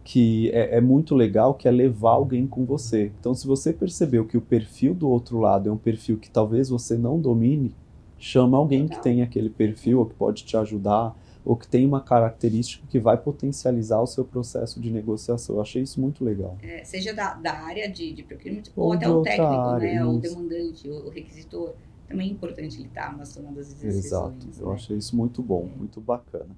que 0.06 0.50
é, 0.52 0.76
é 0.76 0.80
muito 0.80 1.16
legal, 1.16 1.52
que 1.52 1.66
é 1.66 1.70
levar 1.70 2.12
alguém 2.12 2.46
com 2.46 2.64
você. 2.64 3.10
Então, 3.18 3.34
se 3.34 3.44
você 3.44 3.72
percebeu 3.72 4.24
que 4.24 4.36
o 4.36 4.40
perfil 4.40 4.94
do 4.94 5.10
outro 5.10 5.40
lado 5.40 5.68
é 5.68 5.72
um 5.72 5.76
perfil 5.76 6.16
que 6.16 6.30
talvez 6.30 6.68
você 6.68 6.96
não 6.96 7.20
domine, 7.20 7.74
chama 8.16 8.56
alguém 8.56 8.84
que 8.84 8.90
Legal. 8.90 9.02
tem 9.02 9.22
aquele 9.22 9.50
perfil, 9.50 9.98
ou 9.98 10.06
que 10.06 10.14
pode 10.14 10.44
te 10.44 10.56
ajudar, 10.56 11.12
ou 11.44 11.56
que 11.56 11.66
tem 11.66 11.84
uma 11.84 12.00
característica 12.00 12.86
que 12.88 13.00
vai 13.00 13.16
potencializar 13.16 14.00
o 14.00 14.06
seu 14.06 14.24
processo 14.24 14.80
de 14.80 14.92
negociação. 14.92 15.56
Eu 15.56 15.62
achei 15.62 15.82
isso 15.82 16.00
muito 16.00 16.24
legal. 16.24 16.56
É, 16.62 16.84
seja 16.84 17.12
da, 17.12 17.34
da 17.34 17.54
área 17.54 17.90
de, 17.90 18.12
de 18.12 18.22
procurement 18.22 18.62
Ou 18.76 18.86
ou, 18.86 18.92
até 18.92 19.08
o 19.08 19.22
técnico, 19.22 19.52
área, 19.52 19.92
né? 19.92 20.04
O 20.04 20.18
demandante, 20.18 20.88
o, 20.88 21.06
o 21.06 21.08
requisitor. 21.08 21.74
também 22.06 22.28
é 22.28 22.30
importante 22.30 22.78
ele 22.78 22.86
estar 22.86 23.16
nas 23.18 23.34
tomadas 23.34 23.70
de 23.70 23.74
decisões. 23.74 24.04
Exato, 24.04 24.46
né? 24.46 24.52
eu 24.60 24.70
achei 24.70 24.96
isso 24.96 25.16
muito 25.16 25.42
bom, 25.42 25.68
muito 25.76 26.00
bacana. 26.00 26.56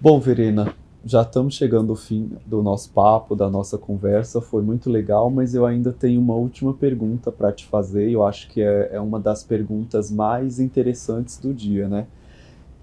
Bom, 0.00 0.20
Verena, 0.20 0.72
já 1.08 1.22
estamos 1.22 1.54
chegando 1.54 1.90
ao 1.90 1.96
fim 1.96 2.30
do 2.44 2.62
nosso 2.62 2.90
papo, 2.90 3.34
da 3.34 3.48
nossa 3.48 3.78
conversa. 3.78 4.42
Foi 4.42 4.60
muito 4.60 4.90
legal, 4.90 5.30
mas 5.30 5.54
eu 5.54 5.64
ainda 5.64 5.90
tenho 5.90 6.20
uma 6.20 6.34
última 6.34 6.74
pergunta 6.74 7.32
para 7.32 7.50
te 7.50 7.64
fazer. 7.64 8.10
Eu 8.10 8.22
acho 8.22 8.46
que 8.50 8.60
é, 8.60 8.90
é, 8.92 9.00
uma 9.00 9.18
das 9.18 9.42
perguntas 9.42 10.10
mais 10.10 10.60
interessantes 10.60 11.38
do 11.38 11.54
dia, 11.54 11.88
né? 11.88 12.06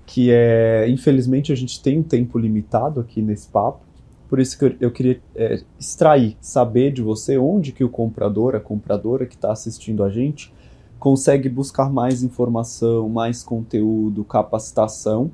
Que 0.08 0.32
é, 0.32 0.90
infelizmente, 0.90 1.54
a 1.54 1.56
gente 1.56 1.80
tem 1.80 2.00
um 2.00 2.04
tempo 2.04 2.40
limitado 2.40 3.00
aqui 3.00 3.22
nesse 3.22 3.48
papo. 3.48 3.82
Por 4.28 4.40
isso 4.40 4.58
que 4.58 4.66
eu, 4.66 4.76
eu 4.82 4.92
queria 4.92 5.22
é, 5.36 5.62
extrair, 5.80 6.36
saber 6.42 6.92
de 6.92 7.04
você 7.04 7.38
onde 7.38 7.72
que 7.72 7.84
o 7.84 7.90
comprador, 7.90 8.56
a 8.56 8.60
compradora 8.60 9.28
que 9.28 9.36
está 9.36 9.52
assistindo 9.52 10.04
a 10.04 10.10
gente, 10.10 10.52
consegue 10.98 11.48
buscar 11.48 11.92
mais 11.92 12.24
informação, 12.24 13.08
mais 13.08 13.44
conteúdo, 13.44 14.24
capacitação 14.24 15.30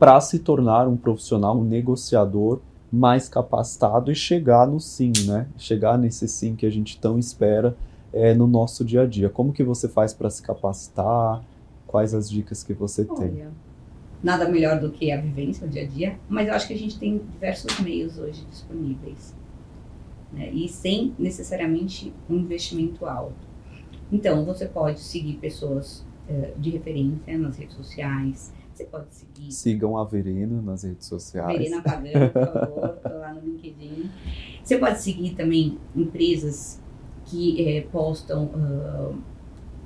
para 0.00 0.18
se 0.18 0.38
tornar 0.38 0.88
um 0.88 0.96
profissional, 0.96 1.58
um 1.58 1.62
negociador 1.62 2.60
mais 2.90 3.28
capacitado 3.28 4.10
e 4.10 4.14
chegar 4.14 4.66
no 4.66 4.80
sim, 4.80 5.12
né? 5.26 5.46
Chegar 5.58 5.98
nesse 5.98 6.26
sim 6.26 6.56
que 6.56 6.64
a 6.64 6.70
gente 6.70 6.98
tão 6.98 7.18
espera 7.18 7.76
é, 8.10 8.32
no 8.32 8.46
nosso 8.46 8.82
dia 8.82 9.02
a 9.02 9.06
dia. 9.06 9.28
Como 9.28 9.52
que 9.52 9.62
você 9.62 9.90
faz 9.90 10.14
para 10.14 10.30
se 10.30 10.42
capacitar? 10.42 11.44
Quais 11.86 12.14
as 12.14 12.30
dicas 12.30 12.64
que 12.64 12.72
você 12.72 13.06
Olha, 13.10 13.28
tem? 13.28 13.46
Nada 14.22 14.48
melhor 14.48 14.80
do 14.80 14.90
que 14.90 15.12
a 15.12 15.20
vivência, 15.20 15.66
o 15.66 15.70
dia 15.70 15.82
a 15.82 15.86
dia, 15.86 16.18
mas 16.30 16.48
eu 16.48 16.54
acho 16.54 16.66
que 16.66 16.74
a 16.74 16.78
gente 16.78 16.98
tem 16.98 17.18
diversos 17.18 17.78
meios 17.80 18.18
hoje 18.18 18.42
disponíveis. 18.50 19.34
Né? 20.32 20.50
E 20.50 20.66
sem 20.66 21.14
necessariamente 21.18 22.10
um 22.28 22.36
investimento 22.36 23.04
alto. 23.04 23.50
Então, 24.10 24.46
você 24.46 24.64
pode 24.64 25.00
seguir 25.00 25.34
pessoas 25.34 26.06
uh, 26.26 26.58
de 26.58 26.70
referência 26.70 27.36
nas 27.36 27.58
redes 27.58 27.76
sociais, 27.76 28.50
você 28.80 28.84
pode 28.84 29.14
seguir. 29.14 29.52
Sigam 29.52 29.98
a 29.98 30.04
Verena 30.04 30.60
nas 30.62 30.84
redes 30.84 31.06
sociais. 31.06 31.58
Verena 31.58 31.82
Pagano, 31.82 32.30
por 32.30 32.42
favor, 32.42 33.00
lá 33.04 33.34
no 33.34 33.40
LinkedIn. 33.40 34.10
Você 34.62 34.78
pode 34.78 35.00
seguir 35.00 35.34
também 35.34 35.78
empresas 35.94 36.80
que 37.26 37.68
é, 37.68 37.82
postam 37.82 38.46
uh, 38.46 39.18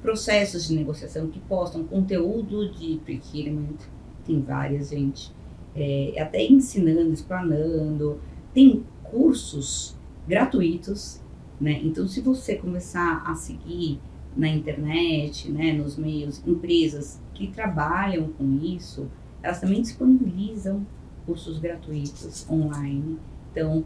processos 0.01 0.69
de 0.69 0.75
negociação, 0.75 1.29
que 1.29 1.41
postam 1.41 1.85
conteúdo 1.85 2.73
de 2.73 3.01
procurement. 3.05 3.79
Tem 4.25 4.41
várias, 4.41 4.91
gente. 4.91 5.33
É, 5.75 6.15
até 6.21 6.45
ensinando, 6.45 7.13
explanando. 7.13 8.21
Tem 8.53 8.85
cursos 9.03 9.97
gratuitos, 10.27 11.21
né? 11.61 11.81
Então, 11.83 12.07
se 12.07 12.21
você 12.21 12.57
começar 12.57 13.25
a 13.27 13.35
seguir 13.35 14.01
na 14.37 14.49
internet, 14.49 15.51
né, 15.51 15.73
nos 15.73 15.97
meios, 15.97 16.42
empresas 16.47 17.20
que 17.33 17.49
trabalham 17.49 18.29
com 18.33 18.59
isso, 18.62 19.09
elas 19.42 19.61
também 19.61 19.81
disponibilizam 19.81 20.87
cursos 21.25 21.59
gratuitos 21.59 22.49
online. 22.51 23.18
Então, 23.51 23.85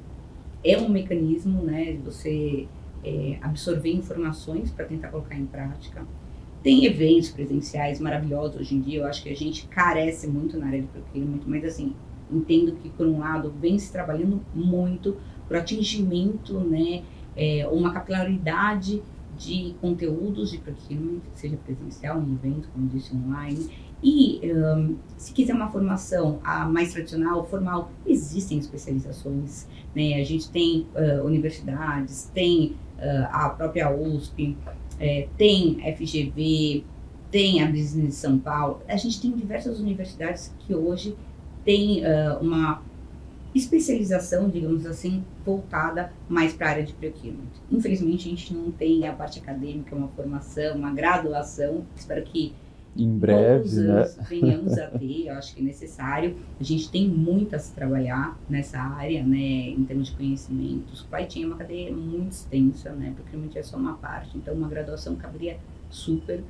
é 0.64 0.78
um 0.78 0.88
mecanismo 0.88 1.62
né, 1.62 1.92
de 1.92 1.98
você 1.98 2.66
é, 3.04 3.38
absorver 3.40 3.92
informações 3.92 4.70
para 4.70 4.84
tentar 4.84 5.08
colocar 5.08 5.36
em 5.36 5.46
prática. 5.46 6.06
Tem 6.62 6.84
eventos 6.84 7.30
presenciais 7.30 8.00
maravilhosos 8.00 8.60
hoje 8.60 8.74
em 8.74 8.80
dia, 8.80 9.00
eu 9.00 9.06
acho 9.06 9.22
que 9.22 9.28
a 9.28 9.36
gente 9.36 9.66
carece 9.68 10.26
muito 10.26 10.58
na 10.58 10.66
área 10.66 10.80
de 10.80 10.88
procurement, 10.88 11.40
mas 11.46 11.64
assim, 11.64 11.94
entendo 12.30 12.72
que 12.72 12.88
por 12.88 13.06
um 13.06 13.18
lado 13.18 13.52
vem 13.60 13.78
se 13.78 13.92
trabalhando 13.92 14.40
muito 14.54 15.16
para 15.46 15.60
atingimento, 15.60 16.58
né, 16.60 17.02
é, 17.36 17.66
uma 17.68 17.92
capilaridade 17.92 19.00
de 19.38 19.74
conteúdos 19.80 20.50
de 20.50 20.58
procurement, 20.58 21.20
seja 21.34 21.56
presencial, 21.56 22.20
em 22.20 22.34
evento, 22.34 22.68
como 22.72 22.88
disse, 22.88 23.14
online. 23.14 23.70
E 24.02 24.40
um, 24.44 24.96
se 25.16 25.32
quiser 25.32 25.54
uma 25.54 25.70
formação 25.70 26.40
mais 26.70 26.92
tradicional, 26.92 27.46
formal, 27.46 27.90
existem 28.06 28.58
especializações. 28.58 29.66
Né? 29.94 30.14
A 30.20 30.24
gente 30.24 30.50
tem 30.50 30.86
uh, 30.94 31.24
universidades, 31.24 32.30
tem 32.34 32.76
uh, 32.98 33.28
a 33.30 33.50
própria 33.50 33.90
USP, 33.90 34.56
é, 35.00 35.28
tem 35.36 35.78
FGV, 35.96 36.84
tem 37.30 37.62
a 37.62 37.70
Business 37.70 38.16
São 38.16 38.38
Paulo. 38.38 38.82
A 38.88 38.96
gente 38.96 39.20
tem 39.20 39.30
diversas 39.32 39.78
universidades 39.78 40.54
que 40.60 40.74
hoje 40.74 41.16
têm 41.64 42.02
uh, 42.02 42.38
uma 42.40 42.82
especialização, 43.54 44.48
digamos 44.48 44.86
assim, 44.86 45.24
voltada 45.44 46.12
mais 46.28 46.52
para 46.52 46.66
a 46.66 46.70
área 46.70 46.84
de 46.84 46.92
procurement. 46.92 47.48
Infelizmente, 47.70 48.28
a 48.28 48.30
gente 48.30 48.54
não 48.54 48.70
tem 48.70 49.06
a 49.06 49.12
parte 49.12 49.38
acadêmica, 49.38 49.96
uma 49.96 50.08
formação, 50.08 50.76
uma 50.76 50.92
graduação. 50.92 51.84
Espero 51.96 52.22
que 52.22 52.54
em 52.96 53.16
breve, 53.16 53.80
né? 53.80 54.04
venhamos 54.28 54.76
a 54.76 54.88
ter, 54.88 55.26
eu 55.26 55.34
acho 55.34 55.54
que 55.54 55.60
é 55.60 55.64
necessário. 55.64 56.36
A 56.58 56.64
gente 56.64 56.90
tem 56.90 57.06
muito 57.08 57.54
a 57.54 57.58
se 57.58 57.72
trabalhar 57.72 58.36
nessa 58.50 58.80
área, 58.80 59.22
né, 59.22 59.38
em 59.70 59.84
termos 59.84 60.08
de 60.08 60.16
conhecimentos. 60.16 60.98
Supply 61.00 61.30
chain 61.30 61.44
é 61.44 61.46
uma 61.46 61.56
cadeia 61.56 61.92
muito 61.92 62.32
extensa, 62.32 62.90
né, 62.90 63.12
procurement 63.14 63.50
é 63.54 63.62
só 63.62 63.76
uma 63.76 63.94
parte, 63.94 64.36
então 64.36 64.52
uma 64.54 64.68
graduação 64.68 65.14
caberia 65.14 65.58
super 65.88 66.42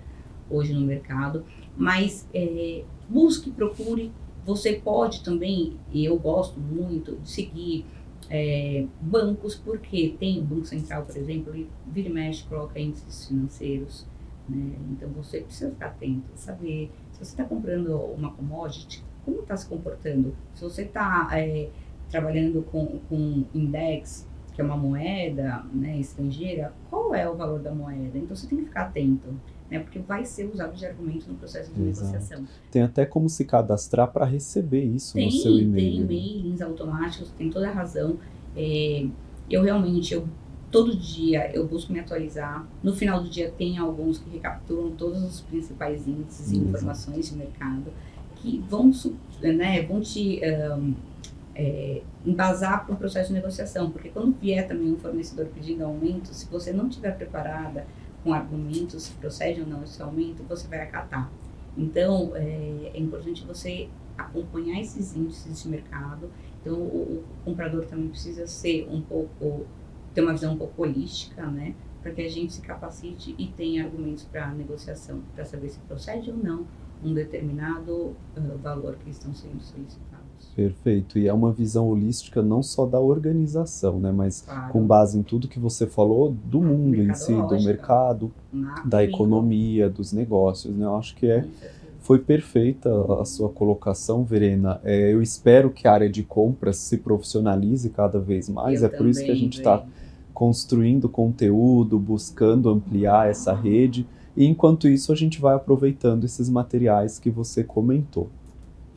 hoje 0.49 0.73
no 0.73 0.81
mercado. 0.81 1.45
Mas 1.77 2.27
é, 2.33 2.83
busque, 3.09 3.51
procure 3.51 4.11
você 4.49 4.73
pode 4.73 5.23
também, 5.23 5.77
e 5.93 6.07
eu 6.07 6.19
gosto 6.19 6.59
muito, 6.59 7.17
de 7.17 7.31
seguir 7.31 7.85
é, 8.31 8.87
bancos, 8.99 9.55
porque 9.55 10.17
tem 10.19 10.43
Banco 10.43 10.65
Central, 10.65 11.05
por 11.05 11.15
exemplo, 11.15 11.55
ele 11.55 11.69
vira 11.87 12.09
e 12.09 12.13
mexe, 12.13 12.45
coloca 12.45 12.81
índices 12.81 13.29
financeiros. 13.29 14.07
Né? 14.49 14.75
Então 14.91 15.11
você 15.11 15.43
precisa 15.43 15.71
ficar 15.71 15.89
atento, 15.89 16.31
saber 16.35 16.91
se 17.13 17.19
você 17.19 17.33
está 17.33 17.45
comprando 17.45 17.95
uma 17.95 18.33
commodity, 18.33 19.05
como 19.23 19.41
está 19.41 19.55
se 19.55 19.69
comportando. 19.69 20.35
Se 20.55 20.65
você 20.65 20.83
está 20.83 21.29
é, 21.33 21.69
trabalhando 22.09 22.63
com, 22.63 23.01
com 23.07 23.45
index, 23.55 24.27
que 24.55 24.63
é 24.63 24.65
uma 24.65 24.79
moeda 24.79 25.63
né, 25.75 25.99
estrangeira, 25.99 26.73
qual 26.89 27.15
é 27.15 27.29
o 27.29 27.37
valor 27.37 27.61
da 27.61 27.75
moeda? 27.75 28.17
Então 28.17 28.35
você 28.35 28.47
tem 28.47 28.57
que 28.57 28.65
ficar 28.65 28.85
atento 28.85 29.29
né? 29.71 29.79
Porque 29.81 29.99
vai 29.99 30.25
ser 30.25 30.51
usado 30.53 30.75
de 30.75 30.87
argumento 30.87 31.29
no 31.29 31.35
processo 31.35 31.73
de 31.73 31.83
Exato. 31.83 32.07
negociação. 32.07 32.47
Tem 32.71 32.83
até 32.83 33.05
como 33.05 33.29
se 33.29 33.45
cadastrar 33.45 34.11
para 34.11 34.25
receber 34.25 34.85
isso 34.85 35.15
tem, 35.15 35.27
no 35.27 35.33
seu 35.33 35.59
e-mail. 35.59 36.07
Tem 36.07 36.41
e-mails 36.41 36.63
automáticos, 36.63 37.31
tem 37.37 37.51
toda 37.51 37.69
a 37.69 37.73
razão. 37.73 38.17
É, 38.57 39.07
eu 39.51 39.63
realmente, 39.63 40.15
eu 40.15 40.27
todo 40.71 40.95
dia 40.95 41.51
eu 41.53 41.67
busco 41.67 41.93
me 41.93 42.01
atualizar. 42.01 42.67
No 42.83 42.95
final 42.95 43.23
do 43.23 43.29
dia 43.29 43.51
tem 43.57 43.79
alguns 43.79 44.19
que 44.19 44.31
recapturam 44.31 44.91
todos 44.93 45.23
os 45.23 45.41
principais 45.41 46.07
índices 46.07 46.53
e 46.53 46.57
informações 46.59 47.31
de 47.31 47.37
mercado 47.37 47.93
que 48.37 48.63
vão, 48.69 48.91
né, 49.43 49.83
vão 49.83 50.01
te 50.01 50.41
um, 50.79 50.95
é, 51.55 52.03
embasar 52.25 52.87
para 52.87 52.95
o 52.95 52.99
processo 52.99 53.29
de 53.29 53.35
negociação, 53.35 53.91
porque 53.91 54.11
quando 54.11 54.33
vier 54.41 54.67
também 54.69 54.93
um 54.93 54.97
fornecedor 54.97 55.47
pedindo 55.47 55.85
aumento, 55.85 56.33
se 56.33 56.47
você 56.47 56.73
não 56.73 56.87
estiver 56.87 57.17
preparada 57.17 57.85
com 58.23 58.33
argumentos 58.33 59.05
se 59.05 59.13
procede 59.15 59.61
ou 59.61 59.67
não 59.67 59.83
esse 59.83 60.01
aumento, 60.03 60.43
você 60.43 60.67
vai 60.69 60.81
acatar. 60.81 61.31
Então, 61.77 62.33
é, 62.35 62.91
é 62.95 62.99
importante 62.99 63.45
você 63.47 63.89
acompanhar 64.17 64.81
esses 64.81 65.15
índices 65.15 65.63
de 65.63 65.69
mercado. 65.69 66.31
Então, 66.61 66.75
o, 66.75 67.23
o, 67.23 67.25
comprador 67.45 67.87
também 67.87 68.09
precisa 68.09 68.47
ser 68.47 68.89
um 68.91 69.01
pouco, 69.01 69.65
ter 70.13 70.23
uma 70.23 70.33
visão 70.33 70.55
um 70.55 70.59
pouco 70.59 70.83
holística, 70.83 71.47
né? 71.47 71.75
Para 72.03 72.13
que 72.13 72.23
a 72.23 72.29
gente 72.29 72.53
se 72.53 72.61
capacite 72.61 73.35
e 73.39 73.47
tenha 73.47 73.85
argumentos 73.85 74.25
para 74.25 74.49
negociação, 74.53 75.23
para 75.35 75.45
saber 75.45 75.69
se 75.69 75.79
procede 75.81 76.31
ou 76.31 76.37
não 76.37 76.67
um 77.03 77.15
determinado 77.15 78.17
uh, 78.37 78.59
valor 78.61 78.97
que 78.97 79.11
estão 79.11 79.33
sendo 79.33 79.63
solicitados. 79.63 80.18
Perfeito. 80.55 81.19
E 81.19 81.29
é 81.29 81.33
uma 81.33 81.53
visão 81.53 81.89
holística 81.89 82.43
não 82.43 82.63
só 82.63 82.85
da 82.85 82.99
organização, 82.99 84.01
né, 84.01 84.11
mas 84.11 84.43
claro. 84.43 84.73
com 84.73 84.87
base 84.87 85.19
em 85.19 85.23
tudo 85.23 85.47
que 85.47 85.59
você 85.59 85.87
falou 85.87 86.35
do 86.45 86.61
mundo 86.61 86.97
em 86.97 87.15
si, 87.15 87.33
do 87.33 87.63
mercado, 87.63 88.33
da 88.85 89.05
economia, 89.05 89.89
dos 89.89 90.13
negócios, 90.13 90.75
né? 90.75 90.85
Eu 90.85 90.97
acho 90.97 91.15
que 91.15 91.27
é 91.27 91.47
foi 92.09 92.19
perfeita 92.19 92.91
a 93.21 93.25
sua 93.27 93.51
colocação, 93.51 94.25
Verena. 94.25 94.81
É, 94.83 95.13
eu 95.13 95.21
espero 95.21 95.69
que 95.69 95.87
a 95.87 95.93
área 95.93 96.09
de 96.09 96.23
compras 96.23 96.79
se 96.79 96.97
profissionalize 96.97 97.91
cada 97.91 98.19
vez 98.19 98.49
mais. 98.49 98.81
Eu 98.81 98.89
é 98.89 98.91
por 98.91 99.07
isso 99.07 99.23
que 99.23 99.31
a 99.31 99.35
gente 99.35 99.59
está 99.59 99.85
construindo 100.33 101.07
conteúdo, 101.07 101.99
buscando 101.99 102.71
ampliar 102.71 103.29
essa 103.29 103.53
rede. 103.53 104.07
E 104.35 104.47
enquanto 104.47 104.89
isso, 104.89 105.13
a 105.13 105.15
gente 105.15 105.39
vai 105.39 105.55
aproveitando 105.55 106.25
esses 106.25 106.49
materiais 106.49 107.19
que 107.19 107.29
você 107.29 107.63
comentou. 107.63 108.29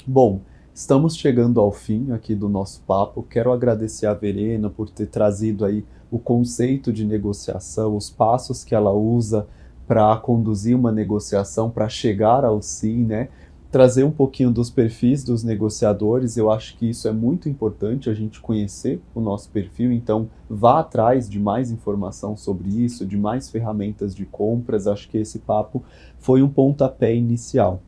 Bom, 0.08 0.40
Estamos 0.74 1.18
chegando 1.18 1.60
ao 1.60 1.70
fim 1.70 2.12
aqui 2.12 2.34
do 2.34 2.48
nosso 2.48 2.82
papo. 2.84 3.24
Quero 3.24 3.52
agradecer 3.52 4.06
a 4.06 4.14
Verena 4.14 4.70
por 4.70 4.90
ter 4.90 5.08
trazido 5.08 5.66
aí 5.66 5.86
o 6.10 6.18
conceito 6.18 6.94
de 6.94 7.06
negociação, 7.06 7.96
os 7.96 8.10
passos 8.10 8.64
que 8.64 8.74
ela 8.74 8.92
usa 8.92 9.46
para 9.86 10.16
conduzir 10.16 10.74
uma 10.76 10.92
negociação, 10.92 11.70
para 11.70 11.90
chegar 11.90 12.46
ao 12.46 12.62
sim, 12.62 13.04
né? 13.04 13.28
trazer 13.70 14.04
um 14.04 14.12
pouquinho 14.12 14.52
dos 14.52 14.70
perfis 14.70 15.24
dos 15.24 15.44
negociadores. 15.44 16.38
Eu 16.38 16.50
acho 16.50 16.78
que 16.78 16.90
isso 16.90 17.06
é 17.08 17.12
muito 17.12 17.50
importante 17.50 18.10
a 18.10 18.14
gente 18.14 18.40
conhecer 18.40 19.02
o 19.14 19.20
nosso 19.20 19.50
perfil. 19.50 19.92
Então, 19.92 20.30
vá 20.50 20.80
atrás 20.80 21.30
de 21.30 21.40
mais 21.40 21.70
informação 21.70 22.38
sobre 22.38 22.70
isso, 22.70 23.06
de 23.06 23.18
mais 23.18 23.50
ferramentas 23.50 24.16
de 24.16 24.26
compras. 24.26 24.88
Acho 24.88 25.10
que 25.10 25.18
esse 25.18 25.40
papo 25.40 25.84
foi 26.18 26.42
um 26.42 26.50
pontapé 26.50 27.16
inicial. 27.16 27.82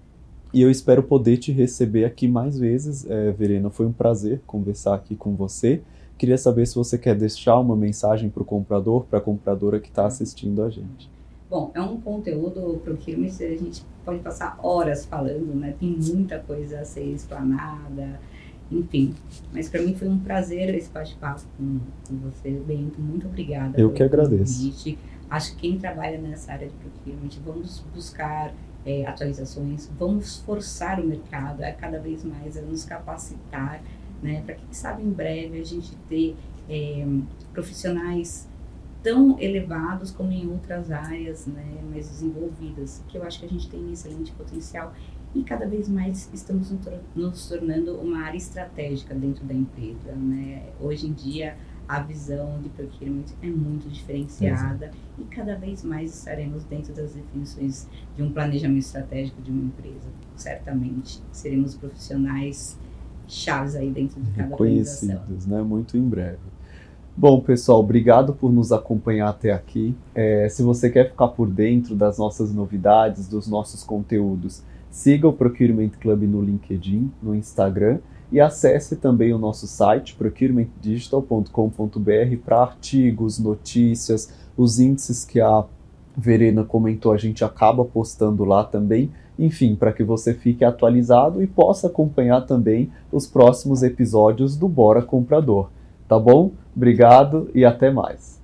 E 0.54 0.62
eu 0.62 0.70
espero 0.70 1.02
poder 1.02 1.38
te 1.38 1.52
receber 1.52 2.06
aqui 2.06 2.28
mais 2.28 2.60
vezes, 2.60 3.10
é, 3.10 3.32
Verena. 3.32 3.72
Foi 3.72 3.88
um 3.88 3.92
prazer 3.92 4.40
conversar 4.46 4.94
aqui 4.94 5.16
com 5.16 5.36
você. 5.36 5.82
Queria 6.16 6.38
saber 6.38 6.68
se 6.68 6.76
você 6.76 6.96
quer 6.96 7.16
deixar 7.16 7.60
uma 7.60 7.76
mensagem 7.76 8.30
para 8.30 8.44
o 8.44 8.46
comprador, 8.46 9.06
para 9.06 9.18
a 9.18 9.22
compradora 9.22 9.80
que 9.80 9.90
está 9.90 10.06
assistindo 10.06 10.62
a 10.62 10.70
gente. 10.70 11.10
Bom, 11.50 11.72
é 11.74 11.82
um 11.82 12.00
conteúdo 12.00 12.80
para 12.84 12.94
o 12.94 12.98
filme, 12.98 13.28
a 13.28 13.30
gente 13.32 13.84
pode 14.06 14.20
passar 14.20 14.60
horas 14.62 15.06
falando, 15.06 15.56
né? 15.56 15.76
Tem 15.80 15.90
muita 15.90 16.38
coisa 16.40 16.80
a 16.80 16.86
ser 16.86 17.04
explanada, 17.04 18.20
enfim. 18.72 19.14
Mas 19.52 19.68
para 19.70 19.82
mim 19.82 19.96
foi 19.96 20.08
um 20.08 20.20
prazer 20.20 20.74
esse 20.76 20.90
bate-papo 20.90 21.42
com, 21.58 21.80
com, 22.08 22.16
você, 22.18 22.52
Bento. 22.52 23.02
Muito 23.02 23.28
obrigada. 23.28 23.80
Eu 23.80 23.92
que 23.92 24.04
agradeço. 24.04 24.60
Convite. 24.60 25.00
Acho 25.30 25.56
que 25.56 25.62
quem 25.62 25.80
trabalha 25.80 26.20
nessa 26.20 26.52
área 26.52 26.68
de 26.68 26.74
procurement, 26.76 27.40
vamos 27.44 27.84
buscar 27.94 28.54
é, 28.86 29.06
atualizações, 29.06 29.90
vamos 29.98 30.38
forçar 30.40 31.00
o 31.00 31.06
mercado 31.06 31.64
a 31.64 31.72
cada 31.72 32.00
vez 32.00 32.24
mais 32.24 32.58
a 32.58 32.62
nos 32.62 32.86
capacitar, 32.86 33.82
né? 34.22 34.42
Para 34.46 34.56
quem 34.56 34.72
sabe 34.72 35.04
em 35.04 35.10
breve 35.10 35.60
a 35.60 35.64
gente 35.64 35.96
ter 36.10 36.36
é, 36.70 37.06
profissionais 37.52 38.48
tão 39.02 39.38
elevados 39.40 40.12
como 40.12 40.32
em 40.32 40.50
outras 40.50 40.90
áreas 40.90 41.46
né, 41.46 41.82
mais 41.90 42.10
desenvolvidas, 42.10 43.04
que 43.10 43.18
eu 43.18 43.24
acho 43.24 43.40
que 43.40 43.46
a 43.46 43.50
gente 43.50 43.70
tem 43.70 43.92
excelente 43.92 44.32
potencial 44.32 44.94
e 45.36 45.44
cada 45.44 45.68
vez 45.68 45.90
mais 45.90 46.30
estamos 46.34 46.74
nos 47.16 47.48
tornando 47.50 47.98
uma 47.98 48.20
área 48.20 48.38
estratégica 48.38 49.14
dentro 49.14 49.44
da 49.44 49.54
empresa. 49.54 50.14
Né? 50.14 50.70
Hoje 50.80 51.08
em 51.08 51.12
dia, 51.12 51.58
a 51.88 52.00
visão 52.02 52.60
de 52.62 52.70
procurement 52.70 53.26
é 53.42 53.48
muito 53.48 53.90
diferenciada 53.90 54.86
Exato. 54.86 54.98
e 55.20 55.24
cada 55.26 55.56
vez 55.56 55.84
mais 55.84 56.16
estaremos 56.18 56.64
dentro 56.64 56.94
das 56.94 57.14
definições 57.14 57.88
de 58.16 58.24
um 58.24 58.32
planejamento 58.32 58.86
estratégico 58.86 59.42
de 59.42 59.52
uma 59.52 59.66
empresa. 59.66 60.08
Certamente 60.36 61.22
seremos 61.32 61.76
profissionais 61.76 62.78
chaves 63.28 63.76
aí 63.76 63.90
dentro 63.92 64.22
de 64.22 64.32
cada. 64.32 64.56
Conhecidos, 64.56 65.46
né? 65.46 65.62
Muito 65.62 65.98
em 65.98 66.08
breve. 66.08 66.40
Bom, 67.16 67.42
pessoal, 67.42 67.80
obrigado 67.80 68.34
por 68.34 68.52
nos 68.52 68.72
acompanhar 68.72 69.30
até 69.30 69.52
aqui. 69.52 69.96
É, 70.16 70.50
se 70.50 70.64
você 70.64 70.90
quer 70.90 71.12
ficar 71.12 71.28
por 71.28 71.48
dentro 71.48 71.96
das 71.96 72.18
nossas 72.18 72.52
novidades, 72.52 73.28
dos 73.28 73.48
nossos 73.48 73.84
conteúdos, 73.84 74.64
siga 74.90 75.28
o 75.28 75.34
Procurement 75.34 75.92
Club 76.00 76.24
no 76.24 76.42
LinkedIn, 76.42 77.12
no 77.22 77.36
Instagram 77.36 78.00
e 78.34 78.42
acesse 78.42 78.96
também 78.96 79.32
o 79.32 79.38
nosso 79.38 79.68
site 79.68 80.16
procurementdigital.com.br 80.16 82.38
para 82.44 82.64
artigos, 82.64 83.38
notícias, 83.38 84.34
os 84.58 84.80
índices 84.80 85.24
que 85.24 85.40
a 85.40 85.64
Verena 86.18 86.64
comentou, 86.64 87.12
a 87.12 87.18
gente 87.18 87.46
acaba 87.46 87.86
postando 87.86 88.44
lá 88.44 88.64
também. 88.64 89.12
Enfim, 89.38 89.76
para 89.76 89.94
que 89.94 90.04
você 90.04 90.34
fique 90.34 90.66
atualizado 90.66 91.44
e 91.44 91.48
possa 91.48 91.86
acompanhar 91.88 92.42
também 92.42 92.92
os 93.12 93.28
próximos 93.28 93.84
episódios 93.84 94.58
do 94.58 94.68
Bora 94.68 95.04
Comprador. 95.04 95.70
Tá 96.08 96.18
bom? 96.18 96.54
Obrigado 96.76 97.52
e 97.54 97.64
até 97.64 97.92
mais. 97.92 98.43